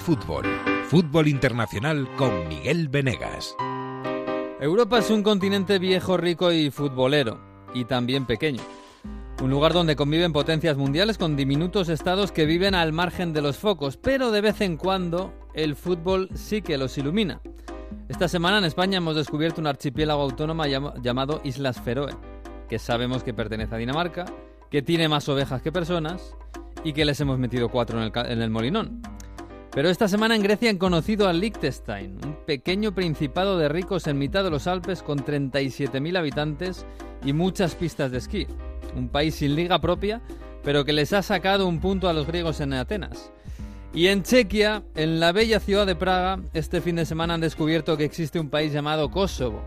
[0.00, 0.44] Fútbol,
[0.88, 3.54] Fútbol Internacional con Miguel Venegas.
[4.60, 7.40] Europa es un continente viejo, rico y futbolero,
[7.74, 8.62] y también pequeño.
[9.42, 13.58] Un lugar donde conviven potencias mundiales con diminutos estados que viven al margen de los
[13.58, 17.40] focos, pero de vez en cuando el fútbol sí que los ilumina.
[18.08, 22.14] Esta semana en España hemos descubierto un archipiélago autónomo llamado Islas Feroe,
[22.68, 24.24] que sabemos que pertenece a Dinamarca,
[24.70, 26.34] que tiene más ovejas que personas
[26.84, 29.02] y que les hemos metido cuatro en el molinón.
[29.74, 34.18] Pero esta semana en Grecia han conocido a Liechtenstein, un pequeño principado de ricos en
[34.18, 36.84] mitad de los Alpes con 37.000 habitantes
[37.24, 38.46] y muchas pistas de esquí.
[38.94, 40.20] Un país sin liga propia,
[40.62, 43.32] pero que les ha sacado un punto a los griegos en Atenas.
[43.94, 47.96] Y en Chequia, en la bella ciudad de Praga, este fin de semana han descubierto
[47.96, 49.62] que existe un país llamado Kosovo.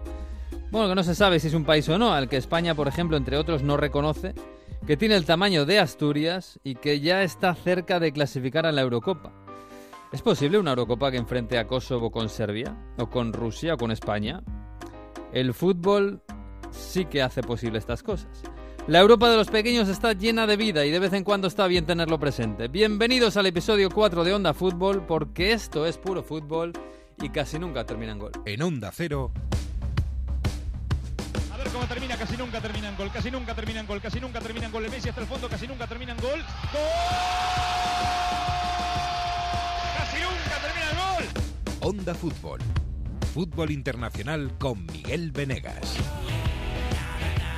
[0.70, 2.88] Bueno, que no se sabe si es un país o no, al que España, por
[2.88, 4.36] ejemplo, entre otros, no reconoce,
[4.86, 8.82] que tiene el tamaño de Asturias y que ya está cerca de clasificar a la
[8.82, 9.45] Eurocopa.
[10.12, 12.76] ¿Es posible una Eurocopa que enfrente a Kosovo con Serbia?
[12.98, 14.42] ¿O con Rusia o con España?
[15.34, 16.22] El fútbol
[16.72, 18.44] sí que hace posible estas cosas.
[18.88, 21.66] La Europa de los pequeños está llena de vida y de vez en cuando está
[21.66, 22.68] bien tenerlo presente.
[22.68, 26.72] Bienvenidos al episodio 4 de Onda Fútbol, porque esto es puro fútbol
[27.20, 28.32] y casi nunca termina en gol.
[28.46, 29.32] En Onda Cero.
[31.52, 34.20] A ver cómo termina, casi nunca termina en gol, casi nunca termina en gol, casi
[34.20, 34.86] nunca termina en gol.
[34.86, 36.40] El Messi hasta el fondo, casi nunca termina en gol.
[36.72, 38.65] ¡Gol!
[41.86, 42.58] Onda Fútbol,
[43.32, 45.98] Fútbol Internacional con Miguel Venegas.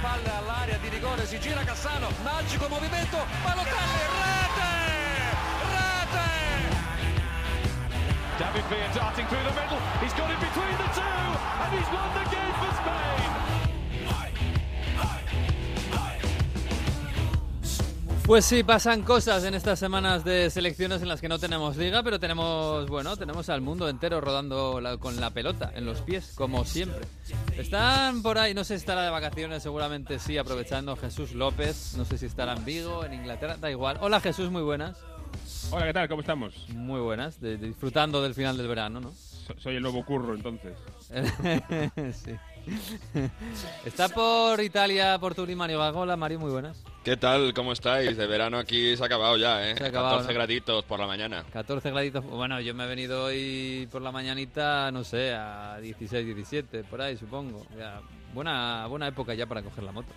[0.01, 4.67] Palla all'area di rigore, si gira Cassano, magico movimento, Balotelli, rete!
[5.71, 6.27] Rete!
[8.37, 9.79] David Villa darting through the middle.
[10.03, 11.31] He's got it between the two,
[11.63, 13.56] and he's won the game for Spain.
[18.27, 22.03] Pues sí, pasan cosas en estas semanas de selecciones en las que no tenemos liga,
[22.03, 26.33] pero tenemos, bueno, tenemos al mundo entero rodando la- con la pelota en los pies,
[26.35, 26.99] como siempre.
[27.55, 32.03] Están por ahí, no sé si estará de vacaciones, seguramente sí, aprovechando Jesús López, no
[32.03, 33.97] sé si estará en Vigo, en Inglaterra, da igual.
[34.01, 34.97] Hola Jesús, muy buenas.
[35.71, 36.09] Hola, ¿qué tal?
[36.09, 36.53] ¿Cómo estamos?
[36.73, 39.11] Muy buenas, de- disfrutando del final del verano, ¿no?
[39.13, 40.73] So- soy el nuevo curro, entonces.
[42.25, 42.31] sí.
[43.85, 46.15] Está por Italia, por Turín, Mario Gagola.
[46.17, 46.83] Mario, muy buenas.
[47.03, 47.53] ¿Qué tal?
[47.53, 48.17] ¿Cómo estáis?
[48.17, 49.75] De verano aquí se ha acabado ya, ¿eh?
[49.77, 50.37] Se ha acabado, 14 ¿no?
[50.39, 51.45] graditos por la mañana.
[51.51, 52.25] 14 graditos.
[52.25, 57.01] Bueno, yo me he venido hoy por la mañanita, no sé, a 16, 17, por
[57.01, 57.65] ahí supongo.
[57.77, 58.01] Ya,
[58.33, 60.09] buena, buena época ya para coger la moto.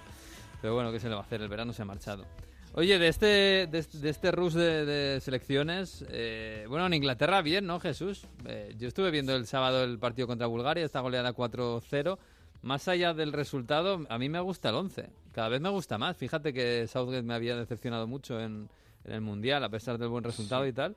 [0.60, 1.40] Pero bueno, ¿qué se le va a hacer?
[1.40, 2.26] El verano se ha marchado.
[2.74, 3.26] Oye, de este,
[3.66, 8.26] de, de este rush de, de selecciones, eh, bueno, en Inglaterra bien, ¿no, Jesús?
[8.46, 12.18] Eh, yo estuve viendo el sábado el partido contra Bulgaria, esta goleada 4-0.
[12.62, 15.10] Más allá del resultado, a mí me gusta el 11.
[15.32, 16.16] Cada vez me gusta más.
[16.16, 18.68] Fíjate que Southgate me había decepcionado mucho en,
[19.04, 20.96] en el Mundial, a pesar del buen resultado y tal.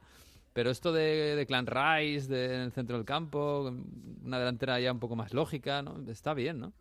[0.53, 3.73] Pero esto de, de Clan Rice, de, en el centro del campo,
[4.23, 6.03] una delantera ya un poco más lógica, ¿no?
[6.11, 6.73] Está bien, ¿no?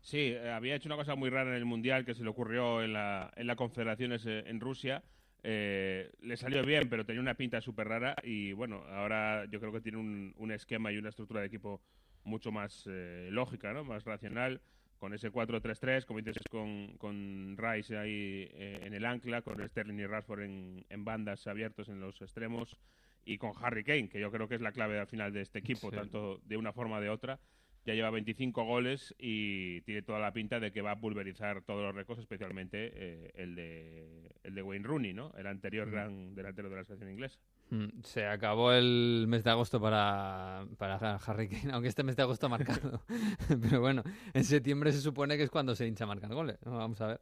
[0.00, 2.82] Sí, eh, había hecho una cosa muy rara en el Mundial que se le ocurrió
[2.82, 5.02] en la, en la Confederaciones en Rusia.
[5.42, 9.72] Eh, le salió bien, pero tenía una pinta súper rara y bueno, ahora yo creo
[9.72, 11.80] que tiene un, un esquema y una estructura de equipo
[12.24, 13.84] mucho más eh, lógica, ¿no?
[13.84, 14.60] Más racional,
[14.98, 19.98] con ese 4-3-3, como dices, con, con Rice ahí eh, en el ancla, con Sterling
[19.98, 22.76] y Rashford en, en bandas abiertos en los extremos
[23.24, 25.58] y con Harry Kane, que yo creo que es la clave al final de este
[25.60, 25.96] equipo, Sí.
[25.96, 27.38] tanto de una forma de otra.
[27.84, 31.82] Ya lleva 25 goles y tiene toda la pinta de que va a pulverizar todos
[31.82, 35.32] los récords, especialmente eh, el, de, el de Wayne Rooney, ¿no?
[35.38, 37.38] El anterior gran delantero de la selección inglesa.
[37.70, 42.22] Mm, Se acabó el mes de agosto para, para Harry Kane, aunque este mes de
[42.22, 43.02] agosto ha marcado.
[43.62, 44.02] Pero bueno,
[44.32, 46.58] en septiembre se supone que es cuando se hincha a marcar goles.
[46.64, 47.20] Vamos a ver.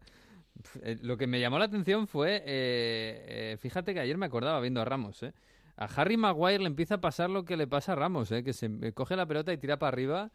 [0.82, 4.60] Eh, Lo que me llamó la atención fue, eh, eh, fíjate que ayer me acordaba
[4.60, 5.32] viendo a Ramos, ¿eh?
[5.76, 8.42] A Harry Maguire le empieza a pasar lo que le pasa a Ramos, ¿eh?
[8.42, 10.30] Que se eh, coge la pelota y tira para arriba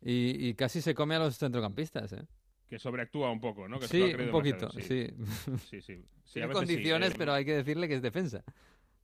[0.00, 2.22] y, y casi se come a los centrocampistas, ¿eh?
[2.68, 3.78] Que sobreactúa un poco, ¿no?
[3.78, 5.08] Que Sí, un poquito, sí.
[5.68, 6.02] Sí, sí.
[6.52, 8.42] Condiciones, pero hay que decirle que es defensa.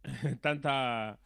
[0.40, 1.18] tanta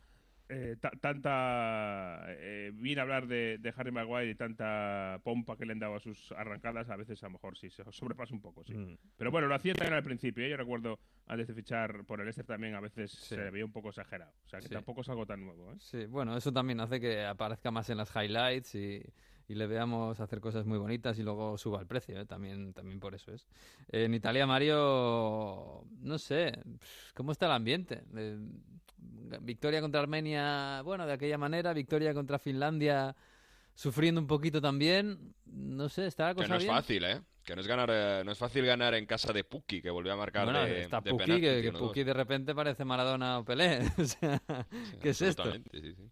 [0.48, 5.72] eh, ta- tanta eh, bien hablar de, de Harry Maguire y tanta pompa que le
[5.72, 8.62] han dado a sus arrancadas, a veces a lo mejor sí se sobrepasa un poco,
[8.64, 8.74] sí.
[8.74, 8.96] Mm.
[9.16, 10.44] Pero bueno, lo hacía también al principio.
[10.44, 10.50] ¿eh?
[10.50, 13.26] Yo recuerdo antes de fichar por el Leicester también a veces Sí.
[13.34, 14.32] se le veía un poco exagerado.
[14.44, 14.74] O sea que Sí.
[14.74, 15.72] tampoco es algo tan nuevo.
[15.72, 15.76] ¿eh?
[15.80, 19.02] Sí, bueno, eso también hace que aparezca más en las highlights y,
[19.48, 22.26] y le veamos hacer cosas muy bonitas y luego suba el precio, ¿eh?
[22.26, 23.46] también, también por eso es.
[23.88, 26.58] En Italia, Mario, no sé,
[27.14, 28.02] ¿cómo está el ambiente?
[28.16, 28.38] Eh,
[29.40, 33.14] victoria contra Armenia, bueno, de aquella manera, victoria contra Finlandia,
[33.74, 36.74] sufriendo un poquito también, no sé, está la Que cosa no es bien?
[36.74, 37.20] fácil, ¿eh?
[37.44, 40.12] Que no es ganar, eh, no es fácil ganar en casa de Puki, que volvió
[40.12, 41.78] a marcar Bueno, de, está de Puki, penalti, que, que 1-2.
[41.78, 43.78] Puki de repente parece Maradona o Pelé.
[43.98, 44.42] O sea,
[45.00, 45.52] ¿qué es esto?
[45.52, 46.10] Sí, sí.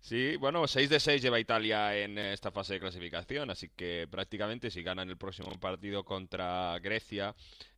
[0.00, 4.70] Sí, bueno, 6 de 6 lleva Italia en esta fase de clasificación, así que prácticamente
[4.70, 7.34] si ganan el próximo partido contra Grecia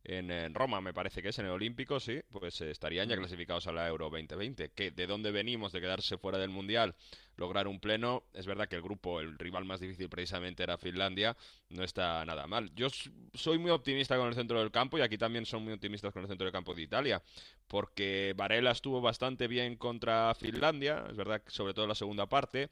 [0.07, 3.17] en, en Roma, me parece que es en el Olímpico, sí, pues eh, estarían ya
[3.17, 4.69] clasificados a la Euro 2020.
[4.69, 6.95] Que de dónde venimos de quedarse fuera del Mundial,
[7.35, 11.35] lograr un pleno, es verdad que el grupo, el rival más difícil precisamente era Finlandia,
[11.69, 12.71] no está nada mal.
[12.73, 12.87] Yo
[13.33, 16.21] soy muy optimista con el centro del campo y aquí también son muy optimistas con
[16.21, 17.21] el centro del campo de Italia,
[17.67, 22.27] porque Varela estuvo bastante bien contra Finlandia, es verdad que sobre todo en la segunda
[22.27, 22.69] parte.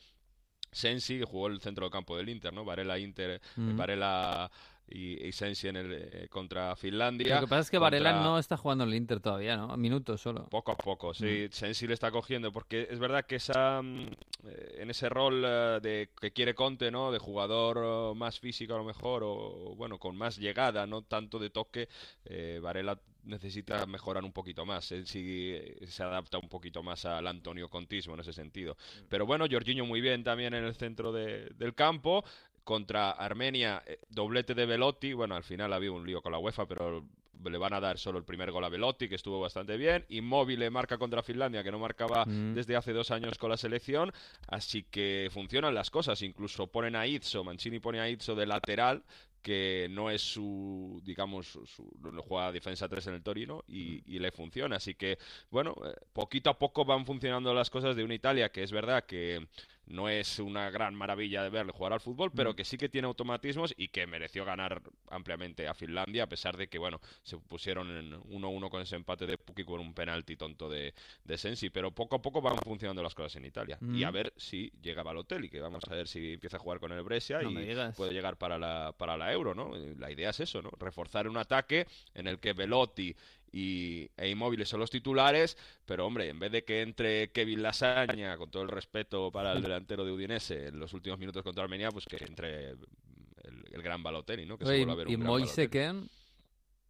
[0.72, 2.66] Sensi que jugó el centro del campo del Inter, ¿no?
[2.66, 3.78] Varela Inter, Mm.
[3.78, 4.52] Varela
[4.88, 7.36] y, y Sensi en el eh, contra Finlandia.
[7.36, 9.76] Lo que pasa es que contra- Varela no está jugando en el Inter todavía, ¿no?
[9.78, 10.46] Minutos solo.
[10.50, 11.14] Poco a poco, Mm.
[11.16, 11.48] sí.
[11.52, 14.00] Sensi le está cogiendo, porque es verdad que esa, mm,
[14.48, 17.12] eh, en ese rol eh, de que quiere Conte, ¿no?
[17.12, 21.40] De jugador eh, más físico a lo mejor, o bueno, con más llegada, no tanto
[21.40, 21.90] de toque,
[22.26, 24.86] eh, Varela necesita mejorar un poquito más.
[24.86, 28.78] Sensi eh, se adapta un poquito más al Antonio Contismo en ese sentido.
[29.10, 32.24] Pero bueno, Jorginho muy bien también en el centro de- del campo.
[32.66, 35.14] Contra Armenia, eh, doblete de Velotti.
[35.14, 37.06] Bueno, al final había un lío con la UEFA, pero
[37.44, 40.04] le van a dar solo el primer gol a Velotti, que estuvo bastante bien.
[40.10, 42.56] Inmóvil marca contra Finlandia, que no marcaba Mm.
[42.56, 44.12] desde hace dos años con la selección.
[44.48, 46.22] Así que funcionan las cosas.
[46.24, 49.04] Incluso ponen a Izzo, Mancini pone a Izzo de lateral,
[49.44, 54.18] que no es su, digamos, su, no juega defensa 3 en el Torino y, y
[54.18, 54.78] le funciona.
[54.78, 55.20] Así que,
[55.52, 59.06] bueno, eh, poquito a poco van funcionando las cosas de una Italia que es verdad
[59.06, 59.46] que
[59.88, 63.08] no es una gran maravilla de verle jugar al fútbol, pero que sí que tiene
[63.08, 67.90] automatismos y que mereció ganar ampliamente a Finlandia, a pesar de que, bueno, se pusieron
[67.96, 70.94] en 1-1 con ese empate de Puki con un penalti tonto de,
[71.24, 73.78] de Sensi, pero poco a poco van funcionando las cosas en Italia.
[73.94, 74.14] Y a Mm.
[74.14, 77.42] ver si llega Balotelli, que vamos a ver si empieza a jugar con el Brescia
[77.42, 77.66] No y
[77.96, 79.72] puede llegar para la, para la Euro, ¿no?
[80.00, 80.72] La idea es eso, ¿no?
[80.80, 83.16] Reforzar un ataque en el que Velotti
[83.56, 88.36] y, e Inmóviles son los titulares, pero hombre, en vez de que entre Kevin Lasaña,
[88.38, 91.90] con todo el respeto para el delantero de Udinese, en los últimos minutos contra Armenia,
[91.90, 94.58] pues que entre el, el gran Balotelli, ¿no?
[94.58, 95.70] Que se Oye, a ver un y Moise.
[95.70, 96.10] Ken,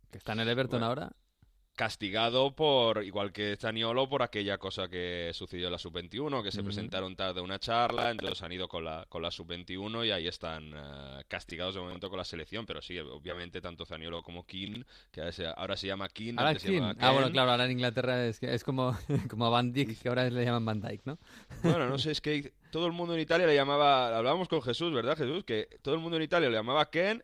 [0.09, 0.85] que está en el Everton Bueno.
[0.87, 1.11] ahora.
[1.75, 6.63] Castigado por, igual que Zaniolo, por aquella cosa que sucedió en la sub-21, que se
[6.63, 10.27] presentaron tarde a una charla, entonces han ido con la, con la sub-21 y ahí
[10.27, 14.83] están eh, castigados de momento con la selección, pero sí, obviamente tanto Zaniolo como King,
[15.11, 16.75] que ahora se, ahora se llama King, Ahora antes se King.
[16.75, 17.33] llamaba Ah, bueno, Ken.
[17.33, 18.97] claro, ahora en Inglaterra es, es como,
[19.29, 21.19] como Van Dijk, que ahora le llaman Van Dijk, ¿no?
[21.61, 24.93] Bueno, no sé, es que todo el mundo en Italia le llamaba, hablábamos con Jesús,
[24.93, 25.43] ¿verdad Jesús?
[25.43, 27.23] Que todo el mundo en Italia le llamaba Ken,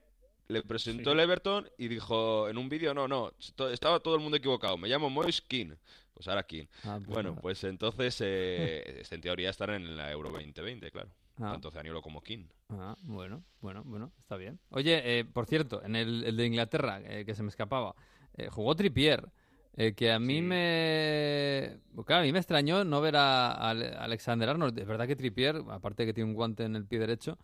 [0.51, 1.13] le presentó Sí.
[1.13, 3.31] el Everton y dijo en un vídeo, no, no,
[3.71, 5.71] estaba todo el mundo equivocado, me llamo Moise King.
[6.13, 6.65] Pues ahora King.
[6.83, 7.42] Ah, pues Bueno, nada.
[7.42, 11.09] pues entonces eh, en teoría estarán en la Euro 2020, claro.
[11.38, 11.53] Ah.
[11.53, 12.45] Tanto Zaniolo como King.
[12.69, 14.59] Ah, bueno, bueno, bueno, está bien.
[14.69, 17.95] Oye, eh, por cierto, en el, el de Inglaterra, eh, que se me escapaba,
[18.38, 19.30] eh, jugó Trippier,
[19.75, 20.42] eh, que a mí Sí.
[20.42, 21.80] me...
[22.06, 24.77] Claro, a mí me extrañó no ver a, a Ale- Alexander Arnold.
[24.77, 27.39] Es verdad que Trippier, aparte que tiene un guante en el pie derecho,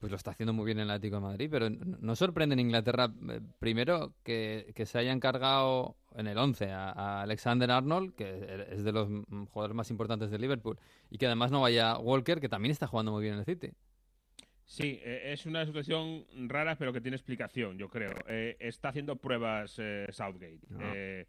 [0.00, 2.60] pues lo está haciendo muy bien en el Atlético de Madrid, pero no sorprende en
[2.60, 8.14] Inglaterra, eh, primero, que, que se hayan cargado en el 11 a, a Alexander Arnold,
[8.14, 10.78] que es de los mm, jugadores más importantes de Liverpool,
[11.10, 13.72] y que además no vaya Walker, que también está jugando muy bien en el City.
[14.64, 18.14] Sí, eh, es una situación rara, pero que tiene explicación, yo creo.
[18.28, 20.60] Eh, está haciendo pruebas eh, Southgate.
[20.78, 21.24] Ah.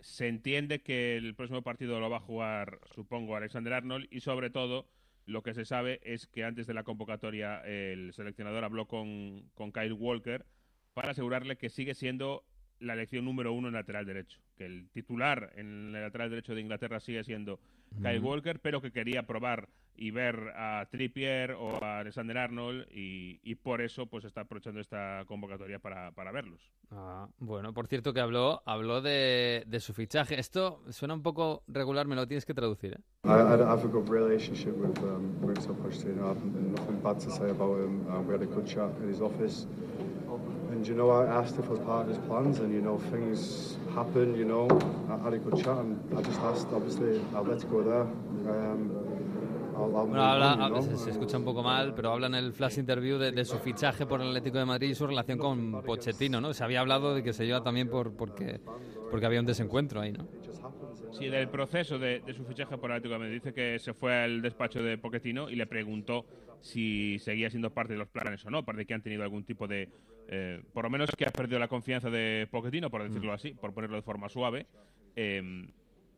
[0.00, 4.50] Se entiende que el próximo partido lo va a jugar, supongo, Alexander Arnold y sobre
[4.50, 4.88] todo
[5.26, 9.72] lo que se sabe es que antes de la convocatoria el seleccionador habló con, con
[9.72, 10.46] Kyle Walker
[10.94, 12.44] para asegurarle que sigue siendo
[12.80, 14.38] la elección número uno en lateral derecho.
[14.56, 17.58] Que el titular en el lateral derecho de Inglaterra sigue siendo
[18.02, 18.28] Kyle Ujú.
[18.28, 19.68] Walker, pero que quería probar
[19.98, 24.80] y ver a Trippier o a Alexander Arnold y, y por eso pues está aprovechando
[24.80, 26.60] esta convocatoria para, para verlos.
[26.90, 30.38] Ah, bueno, por cierto que habló, habló de, de su fichaje.
[30.38, 33.00] Esto suena un poco regular, me lo tienes que traducir, ¿eh?
[33.24, 38.06] I, I have a good relationship with um, have nothing bad to say about him.
[38.08, 39.66] Uh, we had a good chat in his office.
[40.76, 42.98] And you know, I asked if it was part of his plans, and you know,
[43.10, 44.36] things happen.
[44.36, 44.68] You know,
[45.08, 46.68] I had a good chat, and I just asked.
[46.70, 48.02] Obviously, I'll let go there.
[48.02, 48.92] Um,
[49.76, 53.30] Bueno, habla, se, se escucha un poco mal, pero habla en el flash interview de,
[53.30, 56.54] de su fichaje por el Atlético de Madrid y su relación con Pochettino, ¿no?
[56.54, 58.58] Se había hablado de que se lleva también por porque,
[59.10, 60.26] porque había un desencuentro ahí, ¿no?
[61.12, 63.34] Sí, del proceso de, de su fichaje por el Atlético de Madrid.
[63.34, 66.24] Dice que se fue al despacho de Pochettino y le preguntó
[66.62, 69.44] si seguía siendo parte de los planes o no, aparte de que han tenido algún
[69.44, 69.90] tipo de...
[70.28, 73.72] eh, por lo menos que ha perdido la confianza de Pochettino, por decirlo así, por
[73.72, 74.66] ponerlo de forma suave.
[75.14, 75.66] Eh,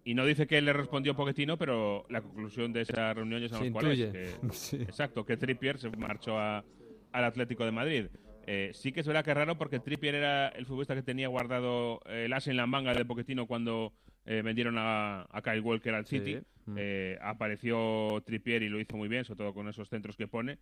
[0.05, 3.83] y no dice que le respondió Pochettino, pero la conclusión de esa reunión ya sabemos
[3.83, 4.12] cuál es.
[4.12, 4.77] que- Sí.
[4.77, 6.65] Exacto, que Trippier se marchó a-
[7.12, 8.07] al Atlético de Madrid.
[8.47, 11.29] Eh, sí que es verdad que es raro porque Trippier era el futbolista que tenía
[11.29, 13.93] guardado el as en la manga de Pochettino cuando
[14.25, 16.38] eh, vendieron a, a, Kyle Walker al City.
[16.67, 16.75] Mm.
[16.79, 20.59] Eh, apareció Trippier y lo hizo muy bien, sobre todo con esos centros que pone.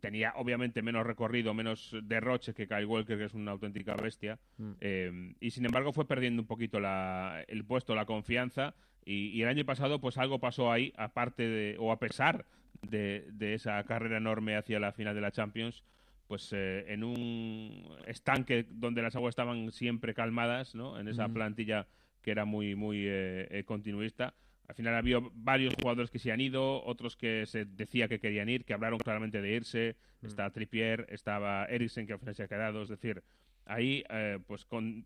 [0.00, 4.38] Tenía obviamente menos recorrido, menos derroche que Kyle Walker, que es una auténtica bestia.
[4.56, 4.70] Mm.
[4.80, 8.74] Eh, y sin embargo fue perdiendo un poquito la- el puesto, la confianza.
[9.04, 12.44] Y, y el año pasado, pues algo pasó ahí, aparte de, o a pesar
[12.82, 15.82] de, de esa carrera enorme hacia la final de la Champions,
[16.28, 20.98] pues eh, en un estanque donde las aguas estaban siempre calmadas, ¿no?
[20.98, 21.34] En esa Ujú.
[21.34, 21.86] plantilla
[22.22, 24.34] que era muy, muy eh, continuista.
[24.70, 28.48] Al final había varios jugadores que se han ido, otros que se decía que querían
[28.48, 29.96] ir, que hablaron claramente de irse.
[30.22, 32.80] Está Trippier, estaba Eriksen, que al final se ha quedado.
[32.82, 33.20] Es decir,
[33.66, 35.04] ahí, eh, pues con.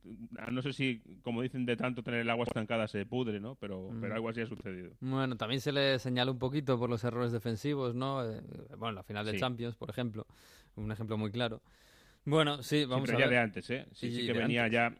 [0.52, 3.54] No sé si, como dicen, de tanto tener el agua estancada se pudre, ¿no?
[3.54, 4.00] Pero, Mm.
[4.02, 4.90] pero algo así ha sucedido.
[5.00, 8.22] Bueno, también se le señala un poquito por los errores defensivos, ¿no?
[8.22, 8.42] Eh,
[8.76, 9.38] bueno, la final de Sí.
[9.38, 10.26] Champions, por ejemplo,
[10.76, 11.62] un ejemplo muy claro.
[12.26, 13.34] Bueno, sí, Sí, vamos pero a ya ver.
[13.34, 13.86] de antes, ¿eh?
[13.92, 14.74] Sí, Sí, sí que venía antes.
[14.74, 14.94] ya.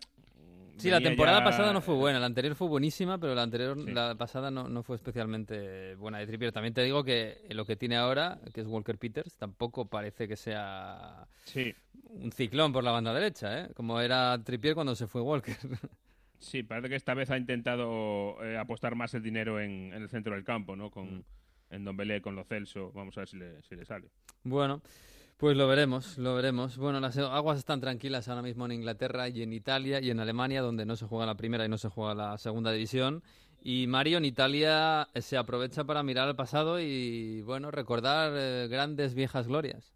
[0.77, 3.77] Sí, la temporada ya- pasada no fue buena, la anterior fue buenísima, pero la anterior,
[3.83, 3.93] Sí.
[3.93, 6.53] la pasada no, no fue especialmente buena de Trippier.
[6.53, 10.37] También te digo que lo que tiene ahora, que es Walker Peters, tampoco parece que
[10.37, 11.75] sea Sí,
[12.11, 13.69] un ciclón por la banda derecha, ¿eh?
[13.75, 15.57] Como era Trippier cuando se fue Walker.
[16.39, 20.09] sí, parece que esta vez ha intentado eh, apostar más el dinero en, en el
[20.09, 20.89] centro del campo, ¿no?
[20.89, 20.91] Mm.
[20.91, 21.25] Con,
[21.71, 22.93] en Don Belé, con Lo Celso.
[22.93, 24.09] Vamos a ver si le, si le sale.
[24.45, 24.81] Bueno,
[25.37, 26.77] pues lo veremos, lo veremos.
[26.77, 30.63] Bueno, las aguas están tranquilas ahora mismo en Inglaterra y en Italia y en Alemania,
[30.63, 33.23] donde no se juega la primera y no se juega la segunda división.
[33.63, 38.69] Y Mario en Italia eh, se aprovecha para mirar al pasado y, bueno, recordar eh,
[38.69, 39.95] grandes viejas glorias.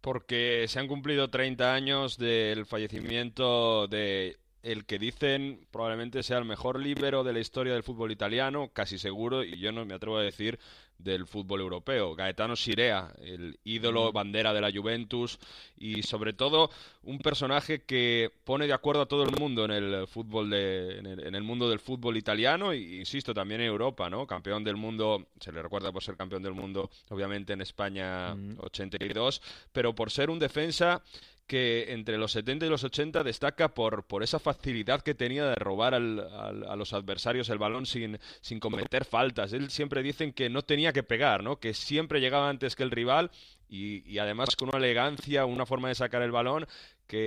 [0.00, 6.44] Porque se han cumplido 30 años del fallecimiento de el que dicen probablemente sea el
[6.44, 10.18] mejor líbero de la historia del fútbol italiano, casi seguro, y yo no me atrevo
[10.18, 10.58] a decir
[10.98, 12.14] del fútbol europeo.
[12.14, 15.36] Gaetano Sirea, el ídolo bandera de la Juventus
[15.76, 16.70] y sobre todo
[17.02, 21.06] un personaje que pone de acuerdo a todo el mundo en el fútbol de, en,
[21.06, 24.28] el, en el mundo del fútbol italiano e insisto también en Europa, ¿no?
[24.28, 28.58] Campeón del mundo, se le recuerda por ser campeón del mundo obviamente en España Mm.
[28.60, 29.42] 82,
[29.72, 31.02] pero por ser un defensa
[31.46, 35.54] que entre los 70 y los 80 destaca por, por esa facilidad que tenía de
[35.56, 36.20] robar al-
[36.66, 39.52] a los adversarios el balón sin, sin cometer faltas.
[39.52, 41.56] Él siempre dicen que no tenía que pegar, ¿no?
[41.60, 43.30] que siempre llegaba antes que el rival
[43.68, 46.66] y, y además con una elegancia, una forma de sacar el balón
[47.06, 47.18] que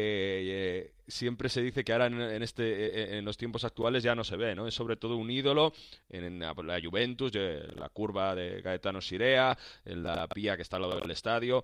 [0.81, 4.23] eh, siempre se dice que ahora en, en este, en los tiempos actuales ya no
[4.23, 4.55] se ve.
[4.55, 4.67] ¿no?
[4.67, 5.73] Es sobre todo un ídolo
[6.09, 10.63] en, en la, la Juventus, eh, la curva de Gaetano Sirea, en la pía que
[10.63, 11.63] está al lado del estadio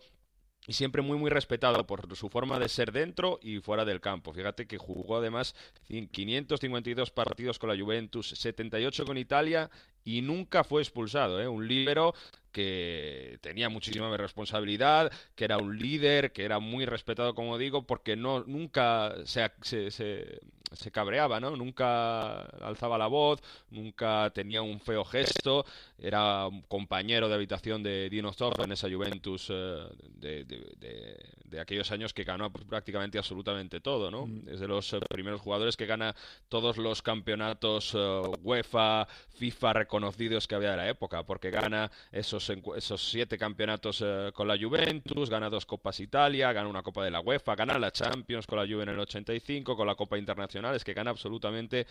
[0.68, 4.34] y siempre muy muy respetado por su forma de ser dentro y fuera del campo.
[4.34, 5.56] Fíjate que jugó además
[5.88, 9.70] 552 partidos con la Juventus, 78 con Italia
[10.04, 11.48] y nunca fue expulsado, ¿eh?
[11.48, 12.14] un líbero
[12.52, 18.16] que tenía muchísima responsabilidad, que era un líder, que era muy respetado, como digo, porque
[18.16, 20.42] no nunca se, se, se,
[20.72, 21.56] se cabreaba, ¿no?
[21.56, 25.66] Nunca alzaba la voz, nunca tenía un feo gesto,
[25.98, 31.18] era un compañero de habitación de Dino Zorro en esa Juventus eh, de, de, de,
[31.46, 34.26] de, aquellos años que ganó prácticamente absolutamente todo, ¿no?
[34.26, 34.50] Mm.
[34.50, 36.16] Es de los eh, primeros jugadores que gana
[36.48, 42.50] todos los campeonatos eh, UEFA, FIFA reconocidos que había de la época, porque gana esos,
[42.78, 47.12] esos siete campeonatos eh, con la Juventus, gana dos Copas Italia, gana una Copa de
[47.12, 50.78] la UEFA, gana la Champions con la Juve en el 85, con la Copa Internacional,
[50.78, 51.86] es que gana absolutamente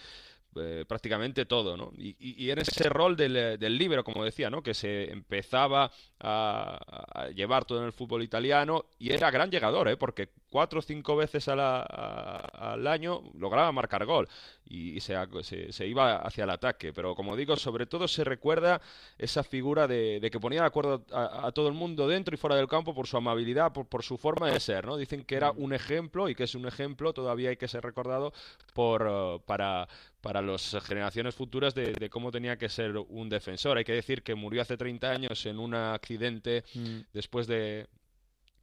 [0.57, 1.93] eh, prácticamente todo, ¿no?
[1.97, 4.63] Y, y, en ese rol del, del libero, como decía, ¿no?
[4.63, 9.97] Que se empezaba a, llevar todo en el fútbol italiano y era gran llegador, ¿eh?
[9.97, 14.29] Porque cuatro o cinco veces al año lograba marcar gol
[14.65, 16.93] y se, se, se, iba hacia el ataque.
[16.93, 18.81] Pero como digo, sobre todo se recuerda
[19.19, 22.39] esa figura de, de que ponía de acuerdo a, a, todo el mundo dentro y
[22.39, 24.97] fuera del campo por su amabilidad, por, por, su forma de ser, ¿no?
[24.97, 28.33] Dicen que era un ejemplo y que es un ejemplo, todavía hay que ser recordado
[28.73, 29.87] por, uh, para,
[30.23, 33.77] para las generaciones futuras de, de, cómo tenía que ser un defensor.
[33.77, 37.01] Hay que decir que murió hace 30 años en un accidente mm.
[37.13, 37.87] después de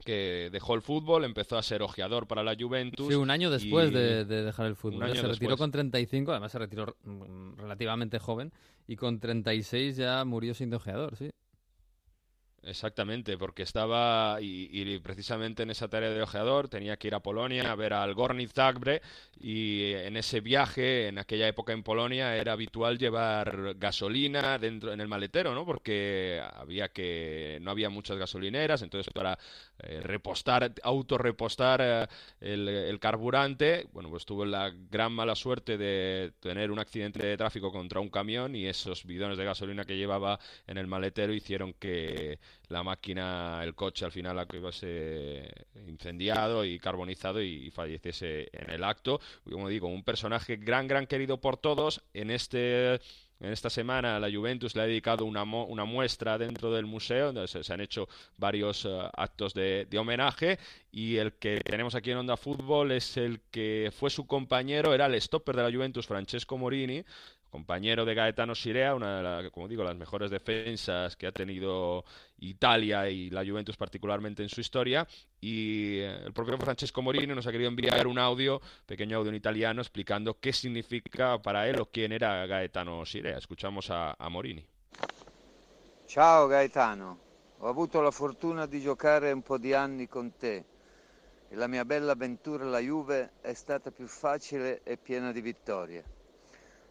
[0.05, 3.07] que dejó el fútbol, empezó a ser ojeador para la Juventus.
[3.07, 3.93] Sí, un año después y...
[3.93, 5.01] de, de, dejar el fútbol.
[5.07, 5.31] se después.
[5.31, 8.51] retiró con 35, además se retiró mm, relativamente joven,
[8.88, 11.29] y con 36 ya murió siendo ojeador, sí.
[12.64, 17.22] Exactamente, porque estaba y, y, precisamente en esa tarea de ojeador tenía que ir a
[17.22, 19.02] Polonia a ver al Gorny Zagreb
[19.40, 25.00] y en ese viaje, en aquella época en Polonia, era habitual llevar gasolina dentro en
[25.00, 25.66] el maletero, ¿no?
[25.66, 29.38] Porque había que no había muchas gasolineras, entonces para
[29.80, 32.08] eh, repostar, autorrepostar eh,
[32.42, 37.38] el, el, carburante, bueno, pues tuvo la gran mala suerte de tener un accidente de
[37.38, 41.74] tráfico contra un camión y esos bidones de gasolina que llevaba en el maletero hicieron
[41.74, 45.50] que la máquina, el coche al final acabase
[45.88, 49.20] incendiado y carbonizado y, falleciese en el acto.
[49.50, 52.04] Como digo, un personaje gran, gran querido por todos.
[52.13, 53.00] En este
[53.39, 57.48] en esta semana la Juventus le ha dedicado una, una muestra dentro del museo, donde
[57.48, 60.58] se, han hecho varios eh, actos de, de, homenaje
[60.92, 65.06] y el que tenemos aquí en Onda Fútbol es el que fue su compañero, era
[65.06, 67.04] el stopper de la Juventus, Francesco Morini,
[67.50, 72.04] compañero de Gaetano Sirea, una de como digo, las mejores defensas que ha tenido
[72.39, 75.08] Italia y la Juventus particularmente en su historia.
[75.39, 79.36] Y eh, el propio Francesco Morini nos ha querido enviar un audio, pequeño audio en
[79.36, 83.38] italiano, explicando qué significa para él o quién era Gaetano Sirea.
[83.38, 84.66] Escuchamos a, a Morini.
[86.06, 87.20] Ciao Gaetano,
[87.60, 90.63] ho avuto la fortuna di giocare un po' di anni con te
[91.50, 96.17] e la mia bella avventura alla Juve è stata più facile e piena di vittorie.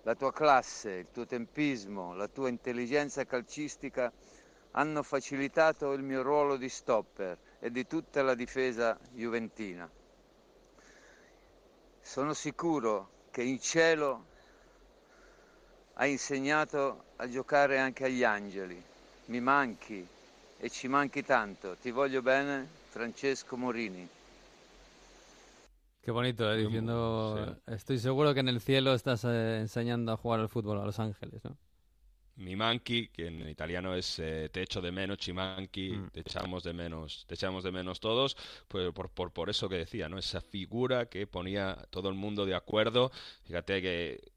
[0.07, 4.13] La tua classe, il tuo tempismo, la tua intelligenza calcistica
[4.71, 9.91] hanno facilitato il mio ruolo di stopper e di tutta la difesa juventina.
[12.01, 14.27] Sono sicuro che in cielo
[15.95, 18.81] hai insegnato a giocare anche agli angeli.
[19.25, 20.07] Mi manchi
[20.57, 21.75] e ci manchi tanto.
[21.83, 24.09] Ti voglio bene, Francesco Morini.
[26.07, 26.59] Qué bonito, ¿eh?
[26.59, 30.85] diciendo, estoy seguro que en el cielo estás eh, enseñando a jugar al fútbol a
[30.85, 31.59] Los Ángeles, ¿no?
[32.37, 36.11] Mi manchi, que en italiano es eh, te echo de menos, chimanqui, mm.
[36.11, 38.37] te echamos de menos, te echamos de menos todos,
[38.69, 40.17] pues por, por, por eso que decía, ¿no?
[40.17, 43.11] Esa figura que ponía todo el mundo de acuerdo.
[43.43, 44.31] Fíjate que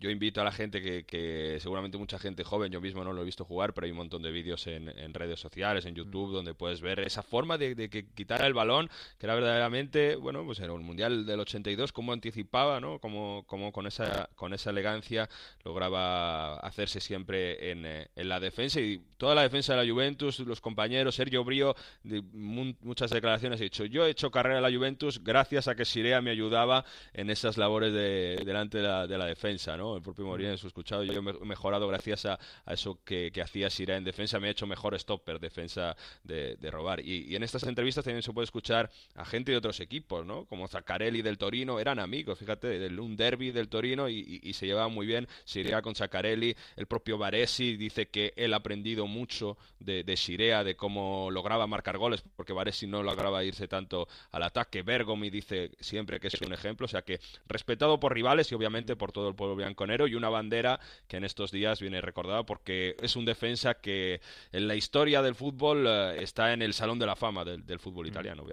[0.00, 3.24] yo invito a la gente que, seguramente mucha gente joven, yo mismo no lo he
[3.24, 6.34] visto jugar, pero hay un montón de vídeos en, redes sociales, en YouTube, mm.
[6.34, 10.58] donde puedes ver esa forma de, que quitar el balón, que era verdaderamente, bueno, pues
[10.58, 12.98] en el Mundial del 82, cómo anticipaba, ¿no?
[12.98, 15.28] Cómo, cómo con, esa, con esa elegancia
[15.64, 20.40] lograba hacerse siempre en, eh, en, la defensa y toda la defensa de la Juventus,
[20.40, 24.72] los compañeros, Sergio Brío, de muchas declaraciones he dicho, yo he hecho carrera en la
[24.72, 29.18] Juventus gracias a que Sirea me ayudaba en esas labores de, delante de la, de
[29.18, 29.83] la defensa, ¿no?
[29.96, 33.96] El propio Morín en su escuchado, yo he mejorado gracias a, eso que, hacía Sira
[33.96, 37.00] en defensa, me ha hecho mejor stopper, defensa de, robar.
[37.00, 40.46] Y, en estas entrevistas también se puede escuchar a gente de otros equipos, ¿no?
[40.46, 44.92] Como Zaccarelli del Torino, eran amigos, fíjate, de un derby del Torino y, se llevaban
[44.92, 45.26] muy bien.
[45.44, 50.64] Sirea con Zaccarelli, el propio Varesi dice que él ha aprendido mucho de, de Sirea,
[50.64, 54.82] de cómo lograba marcar goles, porque Varesi no lograba irse tanto al ataque.
[54.82, 58.96] Bergomi dice siempre que es un ejemplo, o sea que respetado por rivales y obviamente
[58.96, 59.73] por todo el pueblo blanco
[60.06, 64.20] y una bandera que en estos días viene recordada porque es un defensa que
[64.52, 68.06] en la historia del fútbol eh, está en el salón de la fama del, fútbol
[68.06, 68.44] italiano.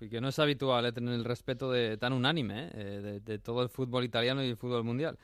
[0.00, 3.62] y que no es habitual eh, tener el respeto de, tan unánime eh, de, todo
[3.62, 5.18] el fútbol italiano y el fútbol mundial.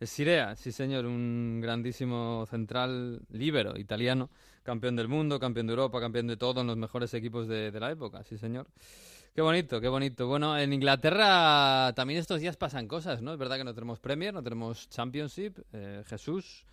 [0.00, 4.30] Sirea, sí señor, un grandísimo central líbero italiano,
[4.62, 7.90] campeón del mundo, campeón de Europa, campeón de todos los mejores equipos de, de la
[7.90, 8.66] época, sí señor.
[9.34, 10.26] Qué bonito, qué bonito.
[10.26, 13.32] Bueno, en Inglaterra también estos días pasan cosas, ¿no?
[13.32, 15.56] Es verdad que no tenemos Premier, no tenemos Championship.
[15.72, 16.66] Eh, Jesús.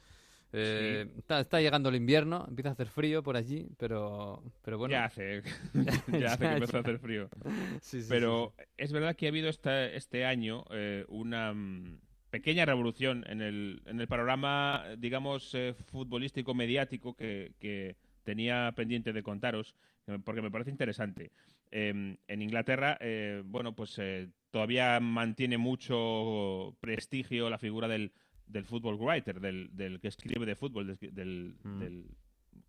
[0.53, 4.93] Eh, está, llegando el invierno, empieza a hacer frío por allí, pero, pero bueno.
[4.93, 5.43] Ya hace,
[6.19, 7.29] ya hace que empieza a hacer frío.
[8.09, 11.99] pero es verdad que ha habido este, este año eh, una mm,
[12.31, 15.55] pequeña revolución en el, en el panorama, digamos,
[15.91, 19.75] futbolístico mediático que, que tenía pendiente de contaros,
[20.23, 21.31] porque me parece interesante.
[21.71, 28.13] Em, en Inglaterra, eh, bueno, pues eh, todavía mantiene mucho prestigio la figura del,
[28.45, 31.13] del football writer, del, que escribe de fútbol, mm.
[31.13, 32.05] del,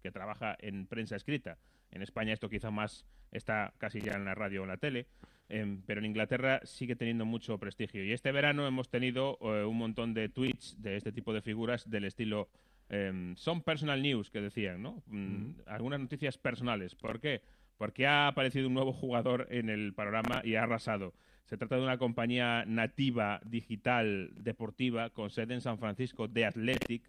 [0.03, 1.59] que trabaja en prensa escrita.
[1.91, 5.07] En España esto quizá más está casi ya en la radio o en la tele,
[5.49, 8.05] em, pero en Inglaterra sigue teniendo mucho prestigio.
[8.05, 11.89] Y este verano hemos tenido eh, un montón de tweets de este tipo de figuras
[11.89, 12.49] del estilo
[12.89, 15.03] em, son personal news que decían, ¿no?
[15.07, 15.57] Mm, mm.
[15.67, 16.95] Algunas noticias personales.
[16.95, 17.43] ¿Por qué?
[17.79, 21.15] Porque ha aparecido un nuevo jugador en el panorama y ha arrasado.
[21.47, 27.03] Se trata de una compañía nativa digital deportiva con sede en San Francisco, The Athletic,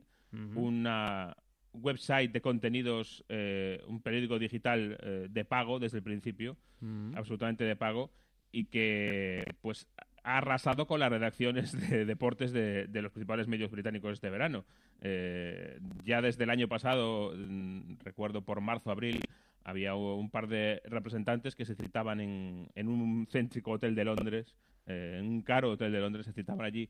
[0.55, 1.35] una
[1.73, 6.55] website de contenidos, eh, un periódico digital eh, de pago desde el principio,
[7.15, 8.11] absolutamente de pago,
[8.51, 9.87] y que pues
[10.23, 14.65] ha arrasado con las redacciones de deportes de, los principales medios británicos este verano.
[15.01, 19.21] Eh, ya desde el año pasado, mm, recuerdo por marzo, abril,
[19.69, 24.55] había un par de representantes que se citaban en, en un céntrico hotel de Londres,
[24.85, 26.89] eh, en un caro hotel de Londres, se citaban allí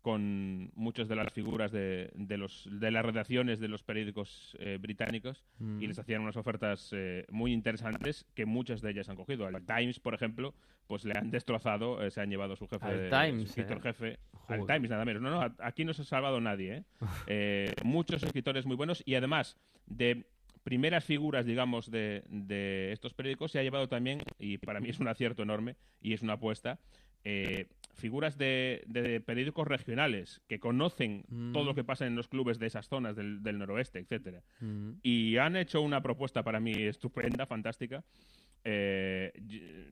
[0.00, 4.76] con muchas de las figuras de, de, los, de las redacciones de los periódicos eh,
[4.78, 5.80] británicos y mm.
[5.80, 9.46] les hacían unas ofertas eh, muy interesantes que muchas de ellas han cogido.
[9.46, 10.54] Al Times, por ejemplo,
[10.86, 14.90] pues le han destrozado, se han llevado su jefe, al Times, escritor jefe, al Times
[14.90, 15.22] nada menos.
[15.22, 16.84] No, no, aquí no se ha salvado nadie.
[17.82, 19.56] muchos escritores muy buenos y además
[19.86, 20.26] de
[20.64, 24.98] primeras figuras, digamos, de, de estos periódicos se ha llevado también, y para mí es
[24.98, 26.80] un acierto enorme y es una apuesta,
[27.22, 31.52] eh, figuras de, de periódicos regionales que conocen Mm.
[31.52, 34.42] todo lo que pasa en los clubes de esas zonas del, del noroeste, etcétera.
[34.60, 34.90] Mm.
[35.02, 38.02] Y han hecho una propuesta para mí estupenda, fantástica.
[38.66, 39.32] Eh,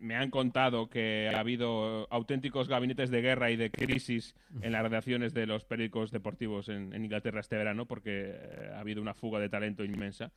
[0.00, 4.82] me han contado que ha habido auténticos gabinetes de guerra y de crisis en las
[4.82, 9.14] redacciones de los periódicos deportivos en, en Inglaterra este verano porque eh, ha habido una
[9.14, 10.32] fuga de talento inmensa.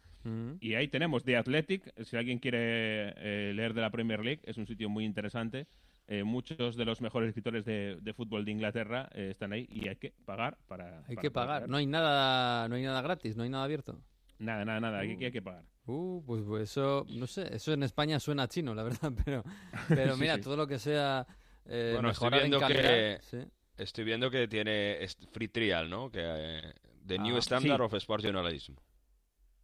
[0.59, 4.57] Y ahí tenemos The Athletic, si alguien quiere eh, leer de la Premier League, es
[4.57, 5.67] un sitio muy interesante.
[6.07, 9.95] Eh, muchos de los mejores escritores de, de fútbol de Inglaterra están ahí y hay
[9.95, 10.99] que pagar para...
[11.07, 11.69] Hay para que pagar.
[11.69, 13.99] No hay nada, no hay nada gratis, no hay nada abierto.
[14.39, 15.63] Nada, nada, nada, hay, que- hay que pagar.
[15.87, 19.43] Uh, pues, pues eso, no sé, eso en España suena chino, la verdad, pero,
[19.89, 20.41] pero mira, sí.
[20.41, 21.25] todo lo que sea
[21.65, 23.37] eh, Bueno, estoy en viendo calidad, que- sí.
[23.77, 26.09] Estoy viendo que tiene free trial, ¿no?
[26.09, 26.73] Que eh,
[27.05, 27.83] The New Ah, Standard sí.
[27.83, 28.73] of Sport Journalism.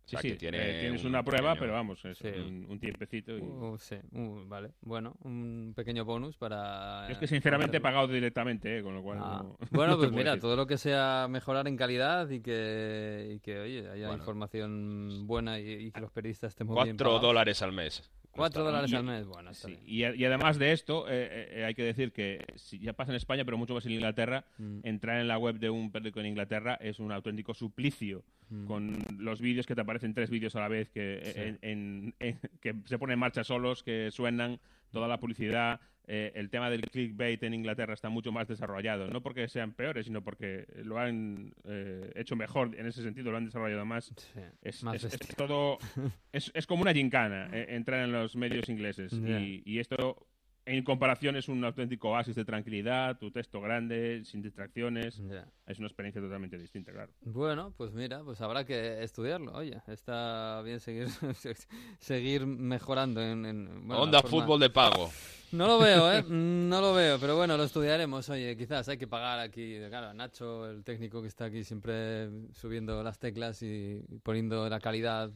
[0.04, 2.18] O Sí, sea, sí, que tiene eh, tienes un una prueba, pequeño- pero vamos, es
[2.18, 2.28] Sí.
[2.28, 3.38] un, un tiempecito.
[3.38, 3.42] Y...
[3.42, 7.08] Uh, sí, uh, vale, bueno, un pequeño bonus para...
[7.10, 9.20] es que sinceramente he pagado directamente, eh, con lo cual...
[9.22, 10.42] Ah, no- Bueno, no pues mira, decir.
[10.42, 14.22] todo lo que sea mejorar en calidad y que, y que oye, haya Bueno.
[14.22, 17.22] información buena y, y que los periodistas estén muy bien Cuatro pagados.
[17.22, 18.12] dólares al mes.
[18.32, 22.12] Cuatro dólares al mes, bueno, Sí, y, además de esto, eh, eh, hay que decir
[22.14, 25.38] que si ya pasa en España, pero mucho más en Inglaterra, Mm, entrar en la
[25.38, 28.24] web de un periódico en Inglaterra es un auténtico suplicio.
[28.50, 28.66] mm.
[28.68, 31.40] Con los vídeos que te aparecen tres vídeos a la vez que, Sí.
[31.40, 34.60] en- en- en- que se ponen en marcha solos, que suenan,
[34.92, 35.80] toda la publicidad.
[36.08, 39.08] Eh, el tema del clickbait en Inglaterra está mucho más desarrollado.
[39.08, 43.38] No porque sean peores, sino porque lo han eh, hecho mejor en ese sentido, lo
[43.38, 44.06] han desarrollado más.
[44.18, 45.36] Sí, Es, más es- es bestia.
[45.36, 45.78] todo
[46.34, 50.26] es, es como una gincana eh, entrar en los medios ingleses y, y esto
[50.66, 55.48] en comparación es un auténtico oasis de tranquilidad tu texto grande sin distracciones Ya.
[55.66, 59.54] es una experiencia totalmente distinta claro Bueno, pues mira, pues habrá que estudiarlo.
[59.54, 61.08] Oye, está bien seguir
[62.00, 65.10] seguir mejorando en, en bueno, Onda forma- fútbol de pago.
[65.52, 66.24] No lo veo, ¿eh?
[66.30, 68.30] No lo veo, pero bueno, lo estudiaremos.
[68.30, 72.30] Oye, quizás hay que pagar aquí, claro, a Nacho, el técnico que está aquí siempre
[72.54, 75.30] subiendo las teclas y poniendo la calidad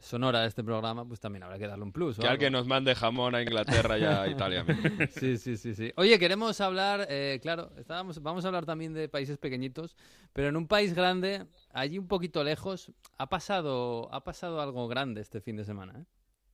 [0.00, 2.18] sonora de este programa, pues también habrá que darle un plus.
[2.18, 4.64] Que alguien nos mande jamón a Inglaterra y a Italia.
[4.64, 4.90] mismo.
[5.18, 5.92] Sí, sí, sí, sí.
[5.96, 9.96] Oye, queremos hablar, eh, claro, estábamos, vamos a hablar también de países pequeñitos,
[10.32, 15.20] pero en un país grande, allí un poquito lejos, ha pasado, ha pasado algo grande
[15.20, 15.94] este fin de semana.
[15.98, 16.04] ¿eh?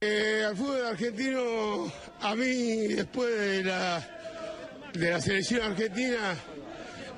[0.05, 6.35] Eh, al fútbol argentino, a mí después de la, de la selección argentina,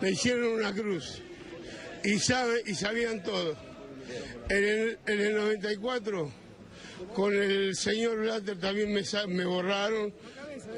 [0.00, 1.22] me hicieron una cruz
[2.02, 3.56] y, sabe, y sabían todo.
[4.48, 6.30] En el, en el 94,
[7.14, 10.12] con el señor Blatter también me, me borraron,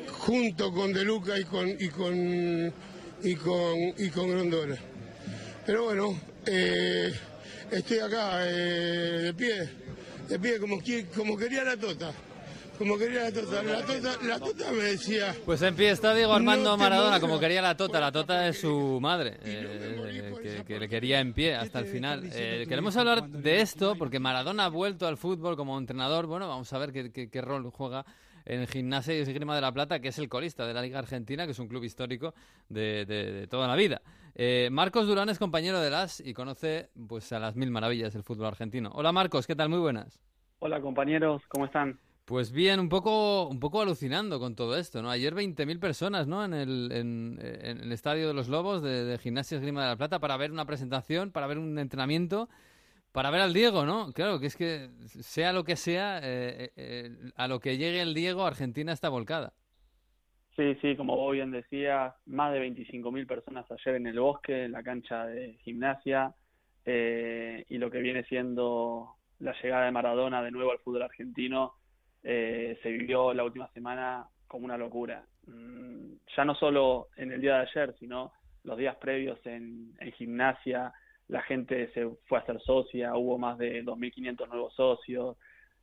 [0.08, 2.72] junto con De Luca y con, y con,
[3.22, 4.76] y con, y con Grondona.
[5.64, 7.12] Pero bueno, eh,
[7.70, 9.68] estoy acá eh, de pie,
[10.28, 10.80] de pie como,
[11.14, 12.12] como quería la Tota.
[12.78, 13.62] Como quería la Tota.
[13.62, 17.38] La Tota, la tota me decía, Pues en pie está Diego Armando No Maradona, como
[17.40, 18.00] quería la Tota.
[18.00, 22.28] La Tota es su madre, eh, que, que le quería en pie hasta el final.
[22.32, 26.26] Eh, queremos hablar de esto porque Maradona ha vuelto al fútbol como entrenador.
[26.26, 28.04] Bueno, vamos a ver qué, qué- qué rol juega
[28.44, 31.46] en Gimnasia y Esgrima de la Plata, que es el colista de la Liga Argentina,
[31.46, 32.34] que es un club histórico
[32.68, 34.02] de, de- de toda la vida.
[34.34, 38.22] Eh, Marcos Durán es compañero de las y conoce pues a las mil maravillas del
[38.22, 38.90] fútbol argentino.
[38.94, 39.68] Hola Marcos, ¿qué tal?
[39.70, 40.20] Muy buenas.
[40.58, 41.98] Hola compañeros, ¿cómo están?
[42.26, 45.10] Pues bien, un poco, un poco alucinando con todo esto, ¿no?
[45.10, 46.44] Ayer 20.000 personas, ¿no?
[46.44, 50.18] En el, en, el Estadio de los Lobos de, de Gimnasia Esgrima de la Plata
[50.18, 52.48] para ver una presentación, para ver un entrenamiento,
[53.12, 54.12] para ver al Diego, ¿no?
[54.12, 58.12] Claro, que es que sea lo que sea, eh, eh, a lo que llegue el
[58.12, 59.52] Diego, Argentina está volcada.
[60.56, 64.72] Sí, sí, como vos bien decías, más de 25.000 personas ayer en el bosque, en
[64.72, 66.34] la cancha de gimnasia,
[66.84, 71.74] eh, y lo que viene siendo la llegada de Maradona de nuevo al fútbol argentino,
[72.28, 75.24] eh, se vivió la última semana como una locura.
[75.46, 78.32] Mm, ya no solo en el día de ayer, sino
[78.64, 80.92] los días previos en, en gimnasia,
[81.28, 85.36] la gente se fue a hacer socia, hubo más de 2.500 nuevos socios,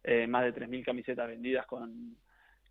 [0.03, 2.17] eh, más de 3.000 camisetas vendidas con,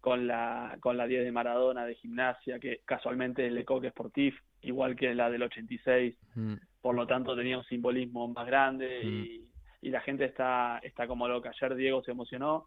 [0.02, 4.38] con la con la 10 de Maradona de gimnasia, que casualmente es Le Coq Sportif,
[4.61, 6.54] igual que la del 86, Mm.
[6.82, 9.48] por lo tanto tenía un simbolismo más grande y,
[9.80, 11.50] y la gente está, está como loca.
[11.50, 12.66] Ayer Diego se emocionó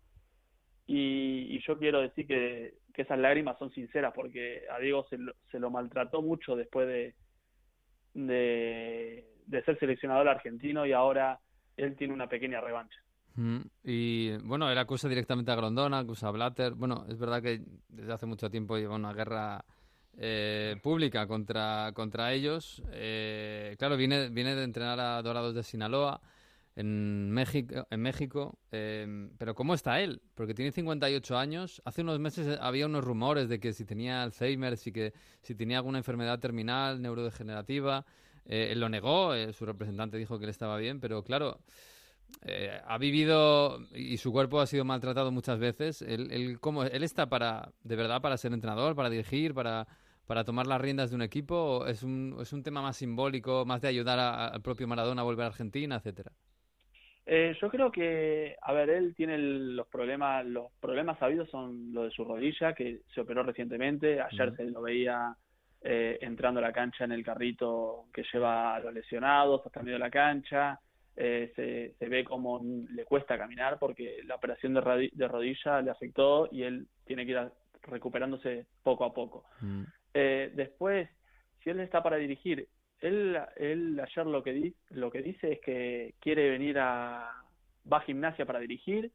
[0.87, 5.33] y, y yo quiero decir que, esas lágrimas son sinceras porque a Diego se lo,
[5.51, 7.13] se lo maltrató mucho después de,
[8.13, 11.41] de, de ser seleccionador argentino y ahora
[11.75, 12.97] él tiene una pequeña revancha.
[13.35, 16.73] Mm, Y bueno, él acusa directamente a Grondona, acusa a Blatter.
[16.73, 19.65] Bueno, es verdad que desde hace mucho tiempo lleva una guerra
[20.17, 22.81] eh, pública contra, contra ellos.
[22.93, 26.21] Eh, claro, viene, viene de entrenar a Dorados de Sinaloa.
[26.75, 30.21] En México, en México em, pero ¿cómo está él?
[30.33, 31.81] Porque tiene 58 años.
[31.85, 35.77] Hace unos meses había unos rumores de que si tenía Alzheimer, si, que, si tenía
[35.77, 38.05] alguna enfermedad terminal, neurodegenerativa.
[38.45, 41.61] Eh, él lo negó, eh, su representante dijo que él estaba bien, pero claro,
[42.43, 46.01] eh, ha vivido y su cuerpo ha sido maltratado muchas veces.
[46.01, 49.87] Él, él, ¿cómo, él está para, de verdad, para ser entrenador, para dirigir, para,
[50.25, 51.55] para tomar las riendas de un equipo.
[51.55, 55.25] ¿O es, un, es un tema más simbólico, más de ayudar al propio Maradona a
[55.25, 56.33] volver a Argentina, etcétera?
[57.27, 62.03] Eh, yo creo que, a ver, él tiene los problemas, los problemas sabidos son lo
[62.03, 64.21] de su rodilla, que se operó recientemente.
[64.21, 65.35] Ayer se lo veía
[65.81, 69.93] eh, entrando a la cancha en el carrito que lleva a los lesionados hasta medio
[69.95, 70.79] de la cancha.
[71.17, 75.89] Eh, se, se, ve como le cuesta caminar porque la operación de, de, rodilla le
[75.89, 77.51] afectó y él tiene que ir
[77.83, 79.45] recuperándose poco a poco.
[80.13, 81.09] Eh, después,
[81.63, 82.67] si él está para dirigir,
[83.05, 87.31] él, él ayer lo que, di, lo que dice es que quiere venir a,
[87.91, 89.11] va a gimnasia para dirigir,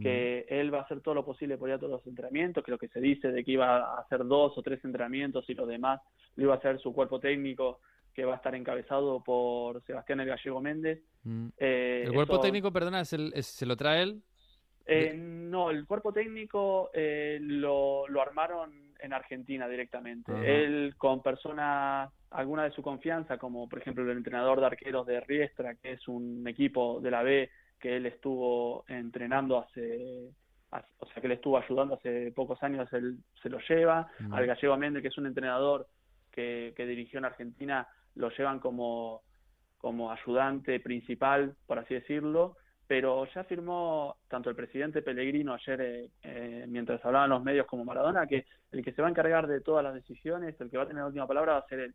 [0.00, 2.72] que él va a hacer todo lo posible por ir a todos los entrenamientos, que
[2.72, 5.68] lo que se dice de que iba a hacer dos o tres entrenamientos y los
[5.68, 6.00] demás
[6.34, 7.80] lo iba a hacer su cuerpo técnico,
[8.12, 11.02] que va a estar encabezado por Sebastián El Gallego Méndez.
[11.22, 11.48] Mm.
[11.56, 14.22] Eh, ¿El cuerpo técnico, perdona, se lo trae él?
[14.86, 20.32] Eh, no, el cuerpo técnico eh, lo, lo armaron en Argentina directamente.
[20.44, 25.20] Él con personas, alguna de su confianza, como por ejemplo el entrenador de arqueros de
[25.20, 30.30] Riestra, que es un equipo de la B que él estuvo entrenando hace,
[30.98, 34.08] o sea, que le estuvo ayudando hace pocos años, él se lo lleva.
[34.30, 35.88] Al Gallego Méndez, que es un entrenador
[36.30, 39.22] que, que dirigió en Argentina, lo llevan como,
[39.78, 42.56] como ayudante principal, por así decirlo
[42.92, 48.26] pero ya afirmó tanto el presidente Pellegrino ayer, eh, mientras hablaban los medios como Maradona,
[48.26, 50.86] que el que se va a encargar de todas las decisiones, el que va a
[50.86, 51.94] tener la última palabra va a ser él.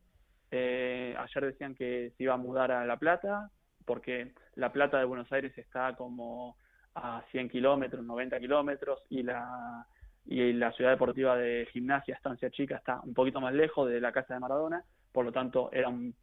[0.49, 3.51] Eh, ayer decían que se iba a mudar a La Plata,
[3.85, 6.57] porque La Plata de Buenos Aires está como
[6.95, 9.85] a 100 kilómetros, 90 kilómetros, y la,
[10.25, 14.11] y la ciudad deportiva de gimnasia, Estancia Chica, está un poquito más lejos de la
[14.11, 16.15] casa de Maradona, por lo tanto era, un,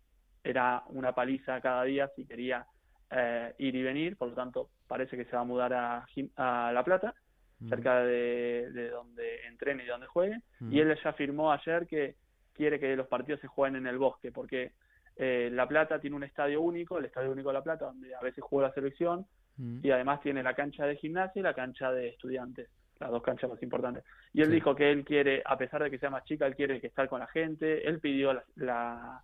[0.42, 2.66] era una paliza cada día si quería
[3.10, 6.72] eh, ir y venir, por lo tanto parece que se va a mudar a, a
[6.72, 7.14] La Plata,
[7.60, 7.68] mm.
[7.68, 10.72] cerca de, de, donde entrene y donde juegue, mm.
[10.72, 12.16] y él ya afirmó ayer que
[12.52, 14.72] quiere que los partidos se jueguen en el bosque, porque
[15.16, 18.20] eh, La Plata tiene un estadio único, el Estadio Único de La Plata, donde a
[18.20, 19.80] veces juega la selección, mm.
[19.82, 23.50] y además tiene la cancha de gimnasia y la cancha de estudiantes, las dos canchas
[23.50, 24.04] más importantes.
[24.32, 26.80] Y él dijo que él quiere, a pesar de que sea más chica, él quiere
[26.80, 29.22] que estar con la gente, él pidió la, la,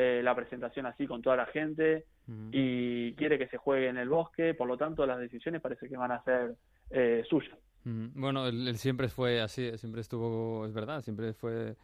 [0.00, 2.06] eh, la presentación así con toda la gente,
[2.52, 5.96] y quiere que se juegue en el bosque, por lo tanto las decisiones parece que
[5.96, 6.54] van a ser
[6.90, 7.58] eh, suyas.
[7.84, 11.76] Bueno, él, siempre fue así, siempre estuvo, es verdad, siempre fue...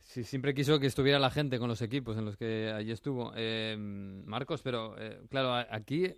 [0.00, 3.32] siempre quiso que estuviera la gente con los equipos en los que allí estuvo.
[3.36, 6.14] Eh, Marcos, pero eh, claro, aquí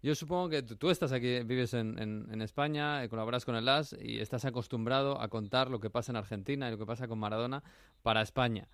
[0.00, 4.20] yo supongo que tú, estás aquí, vives en, en, España, colaboras con el AS y
[4.20, 7.64] estás acostumbrado a contar lo que pasa en Argentina y lo que pasa con Maradona
[8.02, 8.68] para España.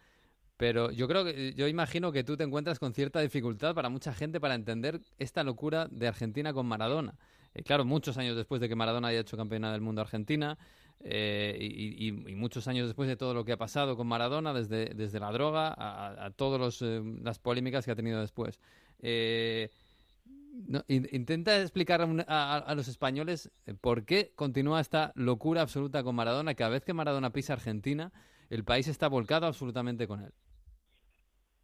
[0.56, 4.14] Pero yo creo que, yo imagino que tú te encuentras con cierta dificultad para mucha
[4.14, 7.14] gente para entender esta locura de Argentina con Maradona.
[7.54, 10.56] Eh, claro, muchos años después de que Maradona haya hecho campeona del mundo Argentina
[11.00, 15.18] eh, y, muchos años después de todo lo que ha pasado con Maradona, desde, desde
[15.20, 18.60] la droga a, todas eh, las polémicas que ha tenido después.
[20.88, 26.54] intenta explicar a, a, los españoles por qué continúa esta locura absoluta con Maradona.
[26.54, 28.12] Cada vez que Maradona pisa Argentina,
[28.50, 30.32] el país está volcado absolutamente con él.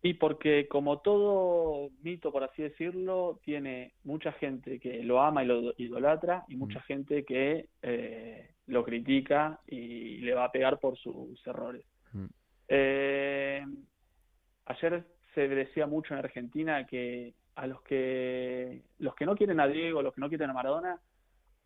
[0.03, 5.47] Y porque como todo mito, por así decirlo, tiene mucha gente que lo ama y
[5.47, 6.83] lo idolatra y mucha mm.
[6.83, 11.85] gente que eh, lo critica y le va a pegar por sus errores.
[12.13, 12.27] Mm.
[12.69, 13.67] Eh,
[14.67, 19.69] ayer se decía mucho en Argentina que a los que los que no quieren a
[19.69, 20.99] Diego, los que no quieren a Maradona,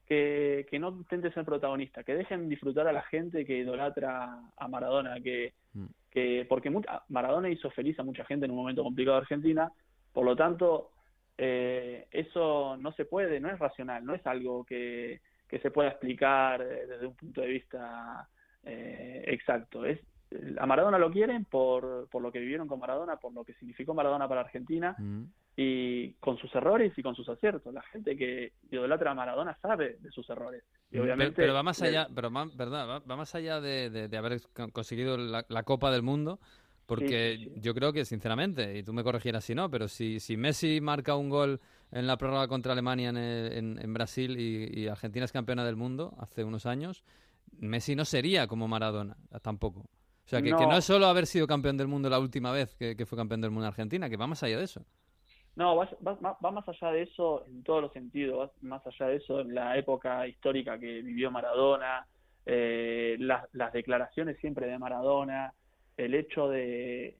[0.06, 4.68] que, que no intenten ser protagonista, que dejen disfrutar a la gente que idolatra a
[4.68, 6.72] Maradona, que mm que porque
[7.08, 9.70] Maradona hizo feliz a mucha gente en un momento complicado de Argentina,
[10.12, 10.92] por lo tanto,
[11.36, 15.88] eh, eso no se puede, no es racional, no es algo que, que se pueda
[15.88, 18.28] explicar eh, desde un punto de vista
[18.62, 19.84] eh, exacto.
[19.84, 19.98] Es
[20.58, 23.92] a Maradona lo quieren por, por lo que vivieron con Maradona, por lo que significó
[23.92, 25.24] Maradona para Argentina mm.
[25.56, 27.72] Y con sus errores y con sus aciertos.
[27.72, 30.64] La gente que idolatra a Maradona sabe de sus errores.
[30.90, 33.02] Y obviamente, pero, va más allá, pero ¿verdad?
[33.08, 34.40] Va, más allá de, de, haber
[34.72, 36.40] conseguido la, Copa del Mundo.
[36.86, 40.82] Porque yo creo que, sinceramente, y tú me corregieras si no, pero si, si Messi
[40.82, 45.32] marca un gol en la prórroga contra Alemania en, en, Brasil y, y Argentina es
[45.32, 47.02] campeona del mundo hace unos años,
[47.58, 49.88] Messi no sería como Maradona tampoco.
[50.24, 50.76] O sea, que no.
[50.76, 53.66] es solo haber sido campeón del mundo la última vez que, fue campeón del mundo
[53.66, 54.84] en Argentina, que va más allá de eso.
[55.56, 59.06] No, va, va, va, más allá de eso en todos los sentidos, va más allá
[59.06, 62.06] de eso en la época histórica que vivió Maradona,
[62.44, 65.54] eh, las, las declaraciones siempre de Maradona,
[65.96, 67.16] el hecho de,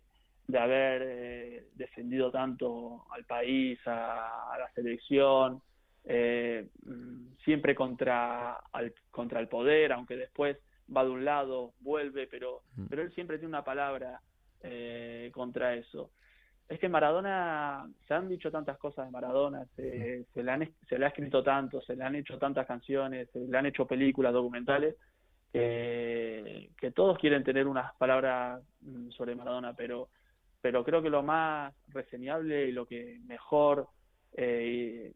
[0.47, 5.63] de haber eh, defendido tanto al país, a, la selección,
[6.05, 6.69] eh,
[7.45, 10.59] siempre contra, al, contra el poder, aunque después
[10.95, 12.87] va de un lado, vuelve, pero, mm.
[12.91, 14.21] pero él siempre tiene una palabra
[14.63, 16.11] eh, contra eso.
[16.69, 20.99] Es que Maradona, se han dicho tantas cosas de Maradona, se, se, le han, se
[20.99, 24.33] le ha escrito tanto, se le han hecho tantas canciones, se le han hecho películas,
[24.33, 24.97] documentales,
[25.53, 30.09] que todos quieren tener unas palabras mm, sobre Maradona, pero
[30.65, 33.87] pero creo que lo más reseñable y lo que mejor
[34.33, 35.13] eh,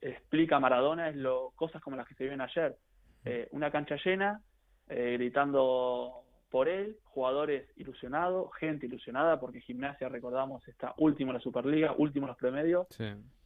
[0.00, 2.74] explica Maradona es lo cosas como las que se viven ayer.
[3.24, 4.40] Eh, una cancha llena,
[4.88, 11.42] eh, gritando por él, jugadores ilusionados, gente ilusionada, porque Gimnasia, recordamos, está último en la
[11.42, 12.86] Superliga, último en los promedios.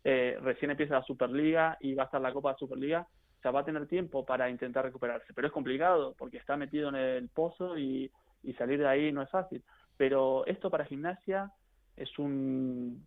[0.03, 3.07] recién empieza la Superliga y va a estar la Copa de Superliga.
[3.39, 6.91] O sea, va a tener tiempo para intentar recuperarse, pero es complicado porque está metido
[6.91, 8.11] en el pozo y
[8.59, 9.63] salir de ahí no es fácil
[9.97, 11.51] pero esto para gimnasia
[11.97, 13.07] es un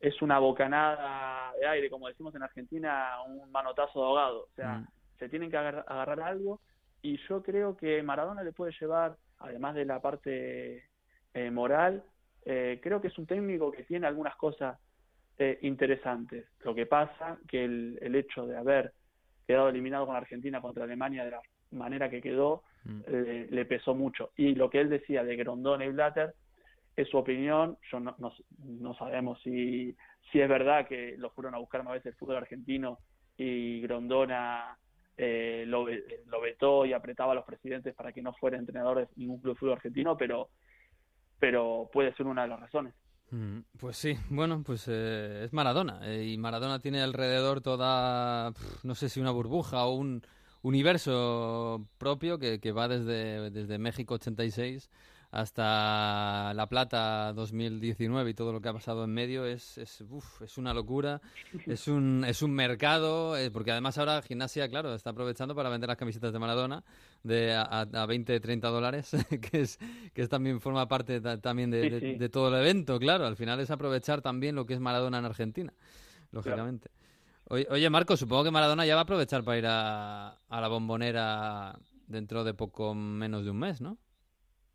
[0.00, 4.40] es una bocanada de aire, como decimos en Argentina, un manotazo de ahogado.
[4.44, 4.88] O sea, mm.
[5.18, 6.60] se tienen que agarrar, algo
[7.02, 10.84] y yo creo que Maradona le puede llevar, además de la parte
[11.34, 12.02] eh, moral,
[12.44, 14.78] eh, creo que es un técnico que tiene algunas cosas
[15.38, 16.46] eh, interesantes.
[16.60, 18.92] Lo que pasa que el, el hecho de haber
[19.46, 21.40] quedado eliminado con Argentina contra Alemania de la
[21.72, 23.00] manera que quedó mm.
[23.50, 24.30] le, pesó mucho.
[24.36, 26.34] Y lo que él decía de Grondona y Blatter
[26.96, 27.76] es su opinión.
[27.90, 29.96] Yo no, no, sabemos si,
[30.30, 32.98] si es verdad que lo fueron a buscar más veces el fútbol argentino
[33.36, 34.76] y Grondona
[35.22, 39.08] eh, lo, lo, vetó y apretaba a los presidentes para que no fuera entrenador de
[39.16, 40.48] ningún club de fútbol argentino, pero,
[41.38, 42.94] pero puede ser una de las razones.
[43.30, 48.94] Mm, pues sí, bueno, pues eh, es Maradona eh, y Maradona tiene alrededor toda, no
[48.94, 50.22] sé si una burbuja o un
[50.62, 54.88] universo propio que, que va desde, desde México 86
[55.30, 60.04] hasta La Plata 2019 y todo lo que ha pasado en medio es, es,
[60.40, 61.20] es una locura,
[61.66, 65.88] es un, es un mercado, eh, porque además ahora Gimnasia, claro, está aprovechando para vender
[65.88, 66.82] las camisetas de Maradona
[67.22, 69.12] de a, a 20, 30 dólares,
[69.50, 69.78] que es,
[70.12, 73.70] que es también forma parte también de, de, todo el evento, claro, al final es
[73.70, 75.72] aprovechar también lo que es Maradona en Argentina,
[76.32, 76.90] lógicamente.
[77.48, 81.76] Oye, Marco, supongo que Maradona ya va a aprovechar para ir a, a la bombonera
[82.06, 83.98] dentro de poco menos de un mes, ¿no?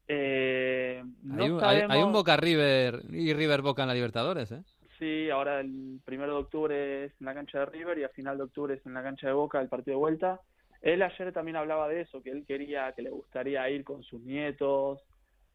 [0.08, 4.62] Eh, hay, un, Boca River y River Boca en la Libertadores, ¿eh?
[5.00, 8.38] Sí, ahora el primero de octubre es en la cancha de River y a final
[8.38, 10.40] de octubre es en la cancha de Boca el partido de vuelta.
[10.82, 14.22] Él ayer también hablaba de eso, que él quería, que le gustaría ir con sus
[14.22, 15.02] nietos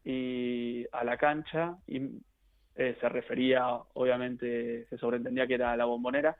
[0.03, 2.01] y a la cancha y
[2.75, 6.37] eh, se refería, obviamente, se sobreentendía que era la bombonera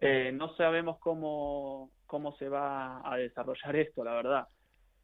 [0.00, 4.48] eh, no sabemos cómo, cómo se va a desarrollar esto, la verdad,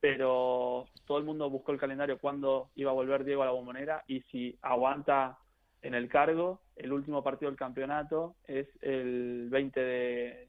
[0.01, 4.05] pero todo el mundo buscó el calendario cuando iba a volver Diego a la bombonera
[4.07, 5.39] y si aguanta
[5.83, 10.49] en el cargo, el último partido del campeonato es el 20 de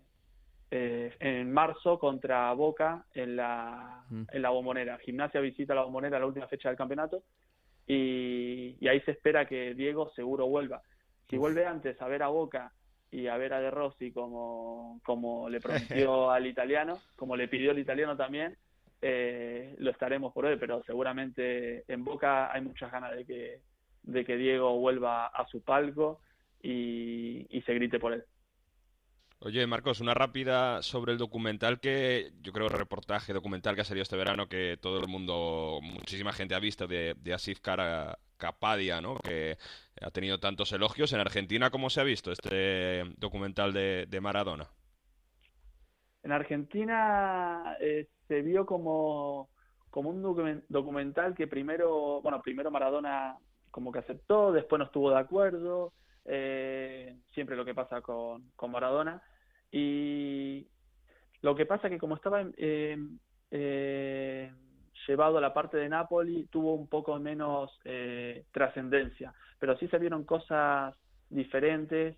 [0.72, 4.24] eh, en marzo contra Boca en la, mm.
[4.32, 4.98] en la bombonera.
[5.00, 7.24] Gimnasia visita la bombonera la última fecha del campeonato
[7.86, 10.82] y, y ahí se espera que Diego seguro vuelva.
[11.30, 12.72] Si vuelve antes a ver a Boca
[13.12, 17.72] y a ver a De Rossi como, como le prometió al italiano, como le pidió
[17.72, 18.58] el italiano también,
[19.02, 23.62] eh, lo estaremos por hoy, pero seguramente en Boca hay muchas ganas de que,
[24.04, 26.22] de que Diego vuelva a su palco
[26.62, 28.24] y, se grite por él.
[29.40, 34.04] Oye, Marcos, una rápida sobre el documental que yo creo reportaje documental que ha salido
[34.04, 39.00] este verano que todo el mundo, muchísima gente ha visto de, de Asif Cara, Capadia,
[39.02, 39.16] ¿no?
[39.18, 39.58] Que
[40.02, 41.14] ha tenido tantos elogios.
[41.14, 44.68] En Argentina, ¿cómo se ha visto este documental de, Maradona?
[46.24, 49.50] En Argentina eh, se vio como,
[49.90, 53.38] como un documental que primero, bueno, primero Maradona
[53.72, 55.94] como que aceptó, después no estuvo de acuerdo,
[56.26, 59.22] eh, siempre lo que pasa con, con Maradona.
[59.72, 60.68] Y
[61.42, 62.98] lo que pasa que como estaba eh,
[63.50, 64.52] eh,
[65.08, 69.98] llevado a la parte de Napoli, tuvo un poco menos eh, trascendencia, pero sí se
[69.98, 70.96] vieron cosas
[71.30, 72.18] diferentes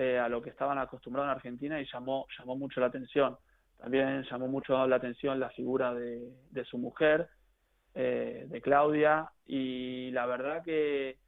[0.00, 3.36] eh, a lo que estaban acostumbrados en Argentina y llamó, llamó mucho la atención.
[3.76, 7.28] También llamó mucho la atención la figura de, de su mujer,
[7.94, 11.18] eh, de Claudia, y la verdad que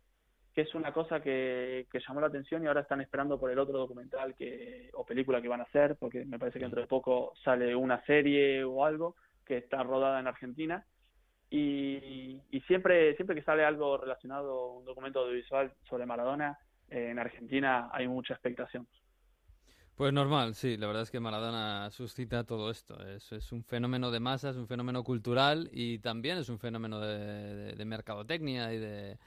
[0.55, 3.59] que es una cosa que, que, llamó la atención y ahora están esperando por el
[3.59, 6.87] otro documental que o película que van a hacer, porque me parece que dentro de
[6.87, 9.17] poco sale una serie o algo
[9.47, 10.85] que está rodada en Argentina.
[11.51, 16.59] Y, y siempre, siempre que sale algo relacionado, un documento audiovisual sobre Maradona,
[16.89, 18.87] en Argentina hay mucha expectación.
[19.95, 22.99] Pues normal, sí, la verdad es que Maradona suscita todo esto.
[23.07, 27.85] Es, un fenómeno de masa, es un fenómeno cultural y también es un fenómeno de,
[27.85, 29.19] mercadotecnia y de,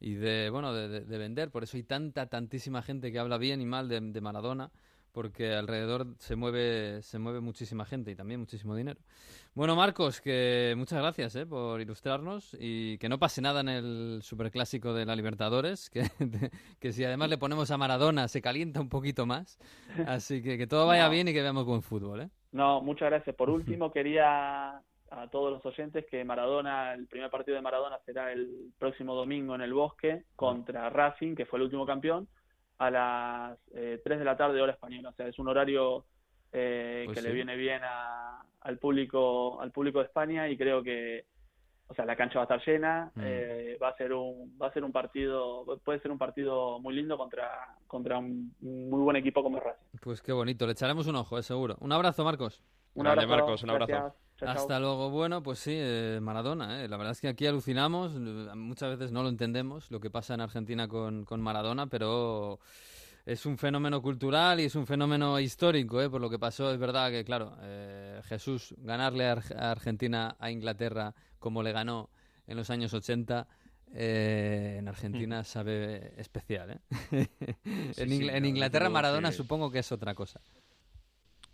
[0.00, 1.50] y de bueno de, de, vender.
[1.50, 4.70] Por eso hay tanta, tantísima gente que habla bien y mal de Maradona
[5.12, 8.98] porque alrededor se mueve se mueve muchísima gente y también muchísimo dinero.
[9.54, 11.46] Bueno, Marcos, que muchas gracias ¿eh?
[11.46, 16.04] por ilustrarnos y que no pase nada en el superclásico de la Libertadores, que,
[16.80, 19.58] que si además le ponemos a Maradona se calienta un poquito más.
[20.06, 21.10] Así que que todo vaya no.
[21.10, 22.22] bien y que veamos buen fútbol.
[22.22, 22.30] ¿eh?
[22.52, 23.36] No, muchas gracias.
[23.36, 28.32] Por último, quería a todos los oyentes que Maradona, el primer partido de Maradona será
[28.32, 32.28] el próximo domingo en el Bosque contra Racing, que fue el último campeón
[32.82, 35.10] a las eh, 3 de la tarde hora española.
[35.10, 36.04] O sea, es un horario
[36.52, 37.28] eh, pues que sí.
[37.28, 41.24] le viene bien a, al público al público de España y creo que
[41.88, 43.20] o sea la cancha va a estar llena mm.
[43.24, 46.94] eh, va a ser un va a ser un partido puede ser un partido muy
[46.94, 51.16] lindo contra contra un muy buen equipo como Racing pues qué bonito le echaremos un
[51.16, 52.62] ojo eh, seguro un abrazo Marcos
[52.94, 54.22] un abrazo Marcos un abrazo Gracias.
[54.36, 55.10] Chao, Hasta luego.
[55.10, 56.82] Bueno, pues sí, eh, Maradona.
[56.82, 56.88] Eh.
[56.88, 58.14] La verdad es que aquí alucinamos.
[58.14, 62.58] Muchas veces no lo entendemos lo que pasa en Argentina con, con Maradona, pero
[63.24, 66.10] es un fenómeno cultural y es un fenómeno histórico, ¿eh?
[66.10, 66.72] por lo que pasó.
[66.72, 71.72] Es verdad que, claro, eh, Jesús, ganarle a, Ar a, Argentina a Inglaterra como le
[71.72, 72.10] ganó
[72.46, 73.46] en los años 80,
[73.94, 76.70] eh, en Argentina sabe especial.
[76.70, 76.78] ¿eh?
[77.10, 77.28] sí,
[77.96, 79.36] en, Ingl sí, en, Inglaterra, Maradona que...
[79.36, 80.40] supongo que es otra cosa.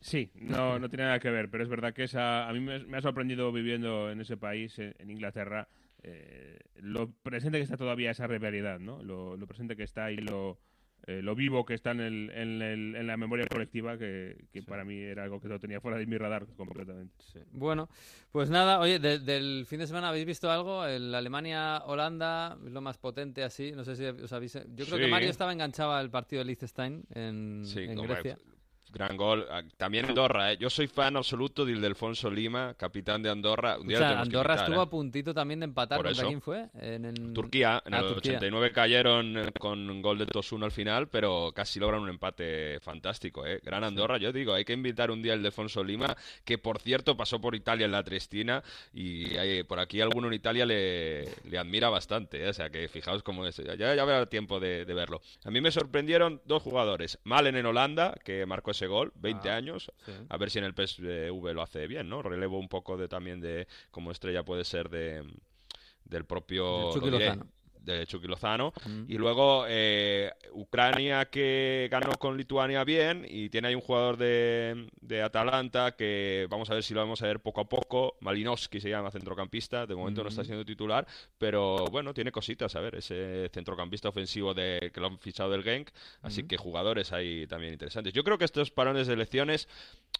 [0.00, 2.78] Sí, no, no tiene nada que ver, pero es verdad que esa, a mí me,
[2.80, 5.68] me ha sorprendido viviendo en ese país, en, en Inglaterra,
[6.02, 9.02] eh, lo presente que está todavía esa rivalidad, ¿no?
[9.02, 10.58] Lo, lo presente que está y lo,
[11.06, 14.60] eh, lo vivo que está en, el, en, el, en, la memoria colectiva, que, que
[14.60, 14.66] sí.
[14.66, 17.14] para mí era algo que lo tenía fuera de mi radar completamente.
[17.32, 17.40] Sí.
[17.50, 17.88] Bueno,
[18.30, 22.98] pues nada, oye, de, del fin de semana habéis visto algo, el Alemania-Holanda, lo más
[22.98, 24.54] potente así, no sé si os habéis...
[24.54, 25.04] Yo creo sí.
[25.04, 28.38] que Mario estaba enganchado al partido de Liechtenstein en, en Grecia.
[28.92, 29.46] Gran gol.
[29.50, 30.56] Ah, también Andorra, ¿eh?
[30.58, 33.78] Yo soy fan absoluto del de Alfonso Lima, capitán de Andorra.
[33.78, 34.84] Un día o sea, Andorra invitar, estuvo ¿eh?
[34.84, 36.02] a puntito también de empatar.
[36.02, 36.68] ¿Contra quién fue?
[36.74, 37.34] En, en...
[37.34, 37.82] Turquía.
[37.84, 38.38] En ah, el Turquía.
[38.38, 42.80] 89 cayeron eh, con un gol de 2-1 al final, pero casi logran un empate
[42.80, 43.46] fantástico.
[43.46, 43.60] ¿eh?
[43.62, 44.24] Gran Andorra, sí.
[44.24, 47.54] yo digo, hay que invitar un día de Alfonso Lima, que por cierto pasó por
[47.54, 48.62] Italia en la Triestina
[48.92, 52.44] y hay, por aquí alguno en Italia le, le admira bastante.
[52.44, 52.48] ¿eh?
[52.48, 53.56] O sea, que fijaos cómo es.
[53.56, 55.20] Ya, ya habrá tiempo de, de, verlo.
[55.44, 57.18] A mí me sorprendieron dos jugadores.
[57.24, 59.92] Malen en Holanda, que marcó ese gol, 20 ah, años.
[60.04, 60.12] Sí.
[60.28, 62.22] A ver si en el PSV lo hace bien, ¿no?
[62.22, 65.24] Relevo un poco de también de como estrella puede ser de
[66.04, 67.46] del propio de Chucky Lozano.
[68.86, 69.04] Mm.
[69.08, 74.88] Y luego eh, Ucrania que ganó con Lituania bien y tiene ahí un jugador de,
[75.00, 78.16] de, Atalanta que vamos a ver si lo vamos a ver poco a poco.
[78.20, 80.24] Malinowski se llama centrocampista, de momento mm.
[80.24, 81.06] no está siendo titular,
[81.38, 85.62] pero bueno, tiene cositas, a ver, ese centrocampista ofensivo de que lo han fichado del
[85.62, 85.90] Genk,
[86.22, 86.48] así mm.
[86.48, 88.12] que jugadores ahí también interesantes.
[88.12, 89.68] Yo creo que estos parones de elecciones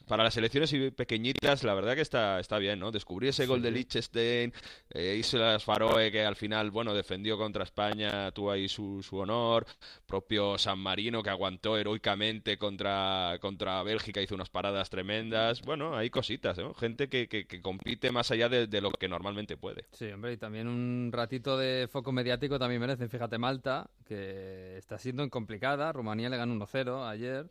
[0.07, 2.91] para las elecciones pequeñitas, la verdad que está, está bien, ¿no?
[2.91, 3.49] Descubrí ese sí.
[3.49, 4.53] gol de Liechtenstein,
[4.91, 9.67] eh, Islas Faroe que al final, bueno, defendió contra España, tuvo ahí su, su honor,
[10.07, 16.11] propio San Marino que aguantó heroicamente contra, contra Bélgica, hizo unas paradas tremendas, bueno, hay
[16.11, 16.75] cositas, ¿no?
[16.75, 19.85] Gente que, que, que compite más allá de, de, lo que normalmente puede.
[19.93, 24.99] Sí, hombre, y también un ratito de foco mediático también merece, fíjate, Malta, que está
[24.99, 27.51] siendo complicada, Rumanía le ganó 1-0 ayer,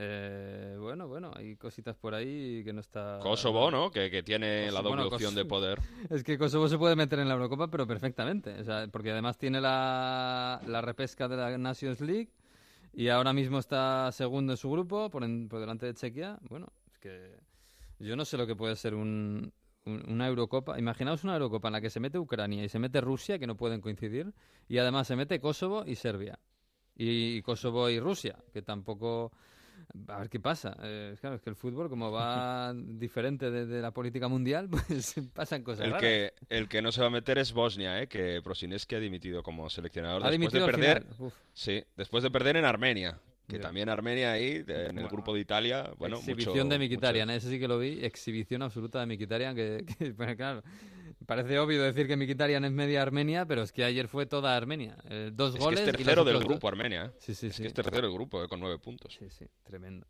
[0.00, 3.18] eh, bueno, bueno, hay cositas por ahí que no está.
[3.20, 3.90] Kosovo, ¿no?
[3.90, 5.80] Que, que tiene Kosovo, la doble bueno, opción de poder.
[6.10, 8.60] Es que Kosovo se puede meter en la Eurocopa, pero perfectamente.
[8.60, 12.30] O sea, porque además tiene la, la repesca de la Nations League
[12.92, 16.38] y ahora mismo está segundo en su grupo, por, en, por delante de Chequia.
[16.48, 17.36] Bueno, es que
[17.98, 19.52] yo no sé lo que puede ser un,
[19.84, 20.78] un, una Eurocopa.
[20.78, 23.56] Imaginaos una Eurocopa en la que se mete Ucrania y se mete Rusia, que no
[23.56, 24.32] pueden coincidir,
[24.68, 26.38] y además se mete Kosovo y Serbia.
[26.94, 29.32] Y, y Kosovo y Rusia, que tampoco
[30.08, 30.76] a ver qué pasa.
[30.82, 35.14] Eh, claro, es que el fútbol, como va diferente de, de, la política mundial, pues
[35.32, 36.02] pasan cosas el raras.
[36.02, 38.06] Que, el que no se va a meter es Bosnia, ¿eh?
[38.06, 41.06] que Prosineski ha dimitido como seleccionador ha después de perder.
[41.52, 43.18] Sí, después de perder en Armenia.
[43.48, 47.28] Que también Armenia ahí, de, en el grupo de Italia, bueno, Exhibición mucho, de Mkhitaryan,
[47.28, 47.38] mucho...
[47.38, 50.62] ese sí que lo vi, exhibición absoluta de Mkhitaryan, que, que bueno, claro,
[51.26, 54.96] Parece obvio decir que Mkhitaryan es media Armenia, pero es que ayer fue toda Armenia.
[55.10, 55.80] Eh, dos es goles.
[55.80, 56.72] Que es tercero del grupo dos...
[56.72, 57.06] Armenia.
[57.06, 57.10] ¿eh?
[57.18, 57.62] Sí, sí, es sí.
[57.62, 59.14] Que es tercero del grupo, eh, con nueve puntos.
[59.18, 60.06] Sí, sí, tremendo.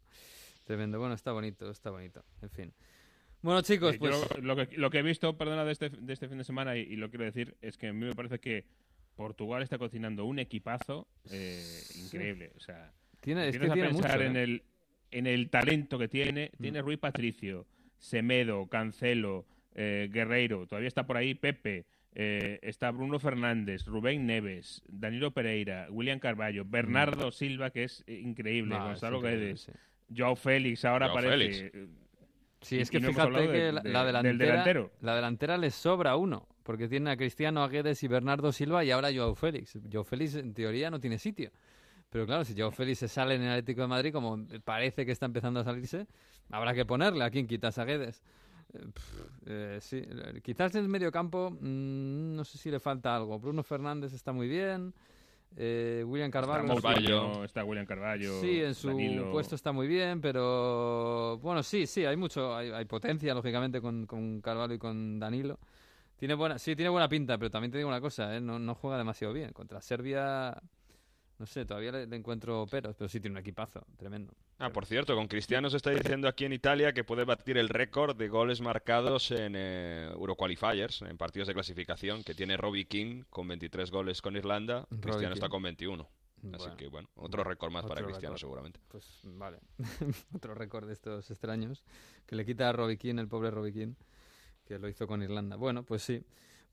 [0.64, 0.98] Tremendo.
[1.00, 2.24] Bueno, está bonito, está bonito.
[2.40, 2.72] En fin.
[3.42, 4.12] Bueno, chicos, eh, pues.
[4.12, 6.76] Yo, lo, que, lo, que, he visto, perdona, de este, de este fin de semana,
[6.76, 8.66] y, y, lo quiero decir, es que a mí me parece que
[9.16, 12.52] Portugal está cocinando un equipazo eh, increíble.
[12.56, 14.62] O sea, tiene, es que tiene pensar mucho, en, el,
[15.10, 16.50] en el talento que tiene.
[16.58, 16.62] Mm.
[16.62, 17.66] Tiene Rui Patricio,
[17.98, 21.84] Semedo, Cancelo, eh, Guerreiro, todavía está por ahí Pepe.
[22.14, 28.74] eh, está Bruno Fernández, Rubén Neves, Danilo Pereira, William Carballo, Bernardo Silva, que es increíble,
[28.76, 29.72] No, Gonzalo Guedes, sí.
[30.16, 31.70] Joao Félix, ahora Joao parece...
[31.70, 31.90] Félix.
[32.60, 34.92] Sí, es que no fíjate hablado que de- la, de- la del delantera, delantero.
[35.00, 38.90] la delantera les sobra uno, porque tiene a Cristiano, a Guedes y Bernardo Silva y
[38.90, 39.78] ahora Joao Félix.
[39.92, 41.52] Joao Félix en teoría no tiene sitio.
[42.10, 45.12] Pero claro, si Joao Félix se sale en el Atlético de Madrid, como parece que
[45.12, 46.06] está empezando a salirse,
[46.50, 48.22] habrá que ponerle a quien quitas a Guedes.
[48.74, 48.86] Eh,
[49.46, 53.38] eh, sí, eh, quizás en el medio campo mm, no sé si le falta algo.
[53.38, 54.94] Bruno Fernández está muy bien.
[55.56, 59.30] eh, William Está Carvalho está William Carballo, Sí, en su Danilo.
[59.30, 64.06] puesto está muy bien, pero bueno, sí, sí, hay mucho, hay, hay potencia, lógicamente, con,
[64.06, 65.58] con Carvalho y con Danilo.
[66.16, 68.40] Tiene buena, sí, tiene buena pinta, pero también te digo una cosa, ¿eh?
[68.40, 69.52] no, no juega demasiado bien.
[69.52, 70.60] Contra Serbia,
[71.38, 74.32] no sé, todavía le, le encuentro peros, pero sí tiene un equipazo tremendo.
[74.58, 77.68] Ah, por cierto, con Cristiano se está diciendo aquí en Italia que puede batir el
[77.68, 83.22] récord de goles marcados en eh, Euroqualifiers, en partidos de clasificación, que tiene Robbie King
[83.30, 84.86] con 23 goles con Irlanda.
[84.90, 85.52] Robbie Cristiano está King.
[85.52, 86.08] con 21.
[86.54, 88.80] Así que bueno, otro récord más para Cristiano seguramente.
[88.88, 89.58] Pues vale,
[90.34, 91.84] otro récord de estos extraños
[92.26, 93.94] que le quita a Robbie Keane, el pobre Robbie Keane,
[94.64, 95.56] que lo hizo con Irlanda.
[95.56, 96.24] Bueno, pues sí.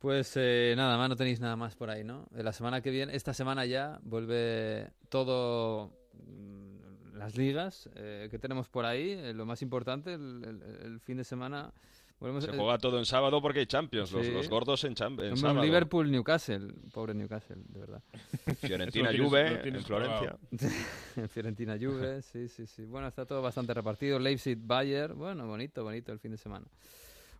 [0.05, 2.27] Pues eh, nada más, no tenéis nada más por ahí, ¿no?
[2.35, 5.89] Eh, La semana que viene, esta semana ya, vuelve todo
[6.27, 9.13] mm, las ligas eh, que tenemos por ahí.
[9.13, 11.73] eh, lo más importante, el, el- el fin de semana.
[12.19, 14.31] Volvemos Se juega todo en sábado porque hay Champions, los, Sí.
[14.31, 15.63] los gordos en, cham- en Hombre, sábado.
[15.63, 18.03] Liverpool, Newcastle, pobre Newcastle, de verdad.
[18.61, 20.37] Fiorentina, Juve, en Florencia.
[21.15, 22.85] En Fiorentina Juve, sí, sí, sí.
[22.85, 24.19] Bueno, está todo bastante repartido.
[24.19, 26.67] Leipzig, Bayern, bueno, bonito, bonito el fin de semana.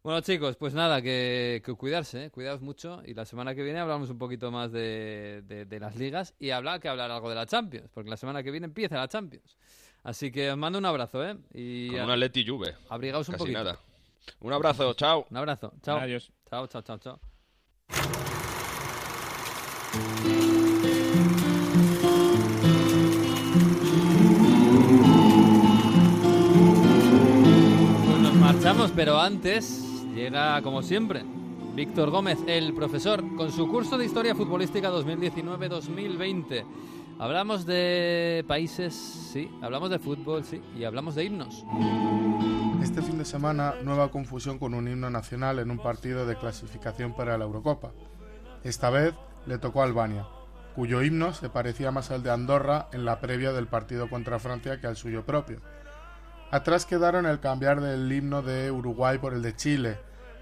[0.05, 2.29] Bueno, chicos, pues nada, que, que cuidarse, ¿eh?
[2.29, 3.01] cuidaos mucho.
[3.07, 6.51] Y la semana que viene hablamos un poquito más de, de- de las ligas y
[6.51, 9.57] hablar que hablar algo de la Champions, porque la semana que viene empieza la Champions.
[10.03, 11.35] Así que os mando un abrazo, ¿eh?
[11.55, 12.75] Y Con a- un Atleti Juve.
[12.89, 13.57] abrigaos un Casi poquito.
[13.63, 13.79] nada.
[14.41, 15.25] Un abrazo, chao.
[15.31, 15.97] Un abrazo, chao.
[15.97, 16.31] Adiós.
[16.51, 17.19] Chao, chao, chao, chao.
[28.05, 29.83] Pues nos marchamos, pero antes
[30.15, 31.23] llega, como siempre,
[31.75, 36.65] Víctor Gómez, el profesor, con su curso de Historia Futbolística 2019-2020.
[37.19, 41.65] Hablamos de países, sí, hablamos de fútbol, sí, y hablamos de himnos.
[42.81, 47.13] Este fin de semana, nueva confusión con un himno nacional en un partido de clasificación
[47.13, 47.91] para la Eurocopa.
[48.63, 49.13] Esta vez
[49.45, 50.25] le tocó a Albania,
[50.75, 54.79] cuyo himno se parecía más al de Andorra en la previa del partido contra Francia
[54.79, 55.59] que al suyo propio.
[56.55, 59.99] Atrás quedaron el cambiar del himno de Uruguay por el de Chile,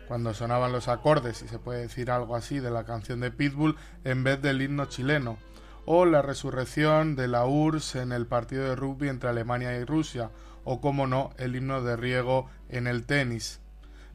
[0.07, 3.77] cuando sonaban los acordes, si se puede decir algo así, de la canción de Pitbull
[4.03, 5.39] en vez del himno chileno,
[5.85, 10.29] o la resurrección de la URSS en el partido de rugby entre Alemania y Rusia,
[10.63, 13.59] o como no, el himno de riego en el tenis.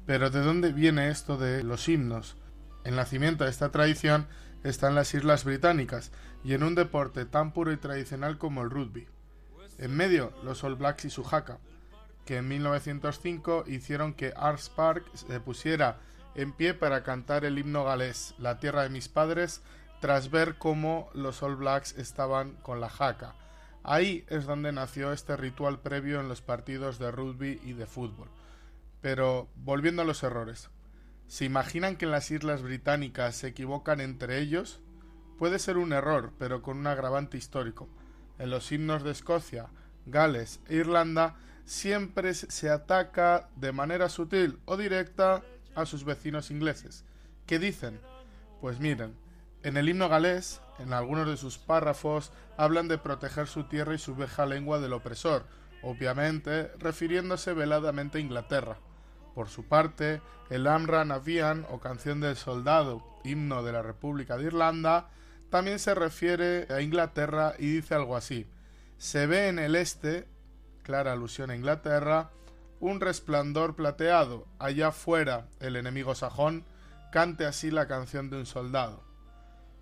[0.07, 2.36] Pero ¿de dónde viene esto de los himnos?
[2.84, 4.28] El nacimiento de esta tradición
[4.62, 6.12] está en las Islas Británicas
[6.44, 9.09] y en un deporte tan puro y tradicional como el rugby.
[9.78, 11.59] En medio, los All Blacks y su jaca,
[12.29, 15.97] que en 1905 hicieron que Arts Park se pusiera
[16.35, 19.62] en pie para cantar el himno galés, La tierra de mis padres,
[20.03, 23.35] tras ver cómo los All Blacks estaban con la jaca.
[23.83, 28.29] Ahí es donde nació este ritual previo en los partidos de rugby y de fútbol.
[29.01, 30.68] Pero volviendo a los errores,
[31.29, 34.81] ¿se imaginan que en las Islas Británicas se equivocan entre ellos?
[35.39, 37.89] Puede ser un error, pero con un agravante histórico.
[38.39, 39.70] En los himnos de Escocia,
[40.05, 41.37] Gales e Irlanda
[41.68, 45.42] siempre se ataca de manera sutil o directa
[45.74, 47.04] a sus vecinos ingleses.
[47.46, 48.00] ¿Qué dicen?
[48.62, 49.14] Pues miren,
[49.62, 53.98] en el himno galés, en algunos de sus párrafos, hablan de proteger su tierra y
[53.98, 55.44] su vieja lengua del opresor,
[55.82, 58.78] obviamente refiriéndose veladamente a Inglaterra.
[59.34, 64.44] Por su parte, el Amra Navian o Canción del Soldado, himno de la República de
[64.44, 65.10] Irlanda,
[65.50, 68.46] también se refiere a Inglaterra y dice algo así.
[68.96, 70.26] Se ve en el este,
[70.89, 72.30] clara alusión a Inglaterra,
[72.80, 76.64] un resplandor plateado, allá fuera el enemigo sajón,
[77.12, 79.05] cante así la canción de un soldado.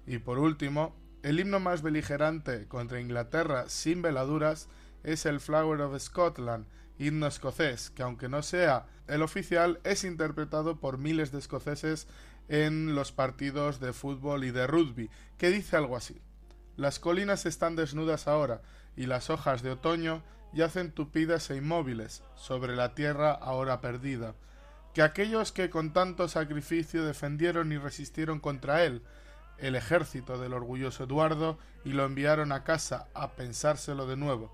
[0.05, 4.69] Y por último, el himno más beligerante contra Inglaterra sin veladuras
[5.05, 6.67] es el Flower of Scotland,
[6.99, 12.09] himno escocés, que aunque no sea el oficial, es interpretado por miles de escoceses
[12.49, 16.21] en los partidos de fútbol y de rugby, que dice algo así.
[16.77, 18.61] Las colinas están desnudas ahora,
[18.97, 20.25] y las hojas de otoño
[20.57, 24.35] yacen tupidas e inmóviles sobre la tierra ahora perdida.
[24.95, 29.03] Que aquellos que con tanto sacrificio defendieron y resistieron contra él,
[29.59, 34.51] el ejército del orgulloso Eduardo, y lo enviaron a casa a pensárselo de nuevo.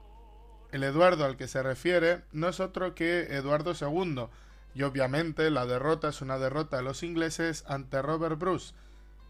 [0.73, 4.27] El Eduardo al que se refiere no es otro que Eduardo II,
[4.75, 8.75] y obviamente la derrota es una derrota de los ingleses ante Robert Bruce,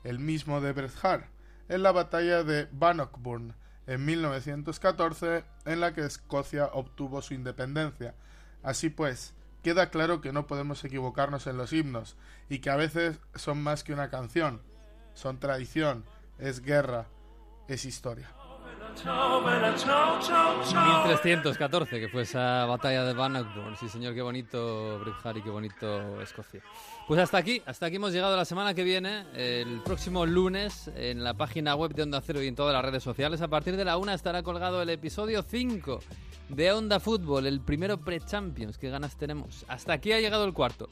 [0.04, 1.26] el mismo de Bret Hart,
[1.68, 3.54] en la batalla de Bannockburn
[3.86, 8.14] en 1914, en la que Escocia obtuvo su independencia.
[8.62, 12.16] Así pues, queda claro que no podemos equivocarnos en los himnos
[12.48, 14.62] y que a veces son más que una canción,
[15.14, 16.04] son tradición,
[16.38, 17.06] es guerra,
[17.68, 18.30] es historia.
[20.94, 23.76] 1314, que fue esa batalla de Bannockburn.
[23.76, 26.62] Sí, señor, qué bonito Bret y qué bonito Escocia.
[27.08, 31.24] Pues hasta aquí, hasta aquí hemos llegado la semana que viene, el próximo lunes, en
[31.24, 33.40] la página web de Onda Cero y en todas las redes sociales.
[33.42, 36.00] A partir de la una estará colgado el episodio 5
[36.50, 38.78] de Onda Fútbol, el primero pre-Champions.
[38.78, 39.64] ¿Qué ganas tenemos?
[39.68, 40.88] Hasta aquí ha llegado el cuarto.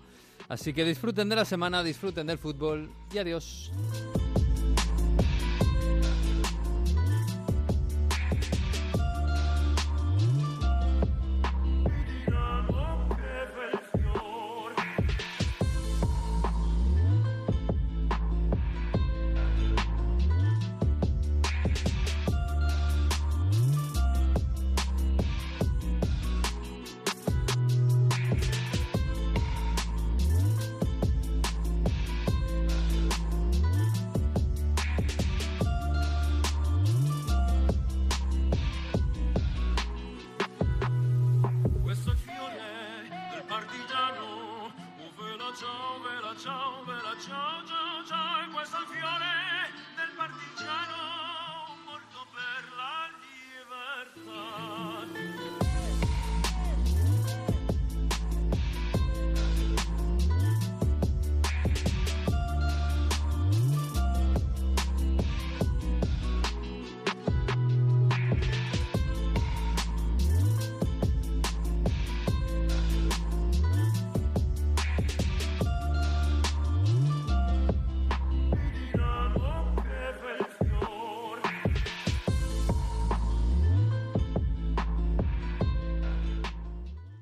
[0.49, 3.71] Así que disfruten de la semana, disfruten del fútbol y adiós.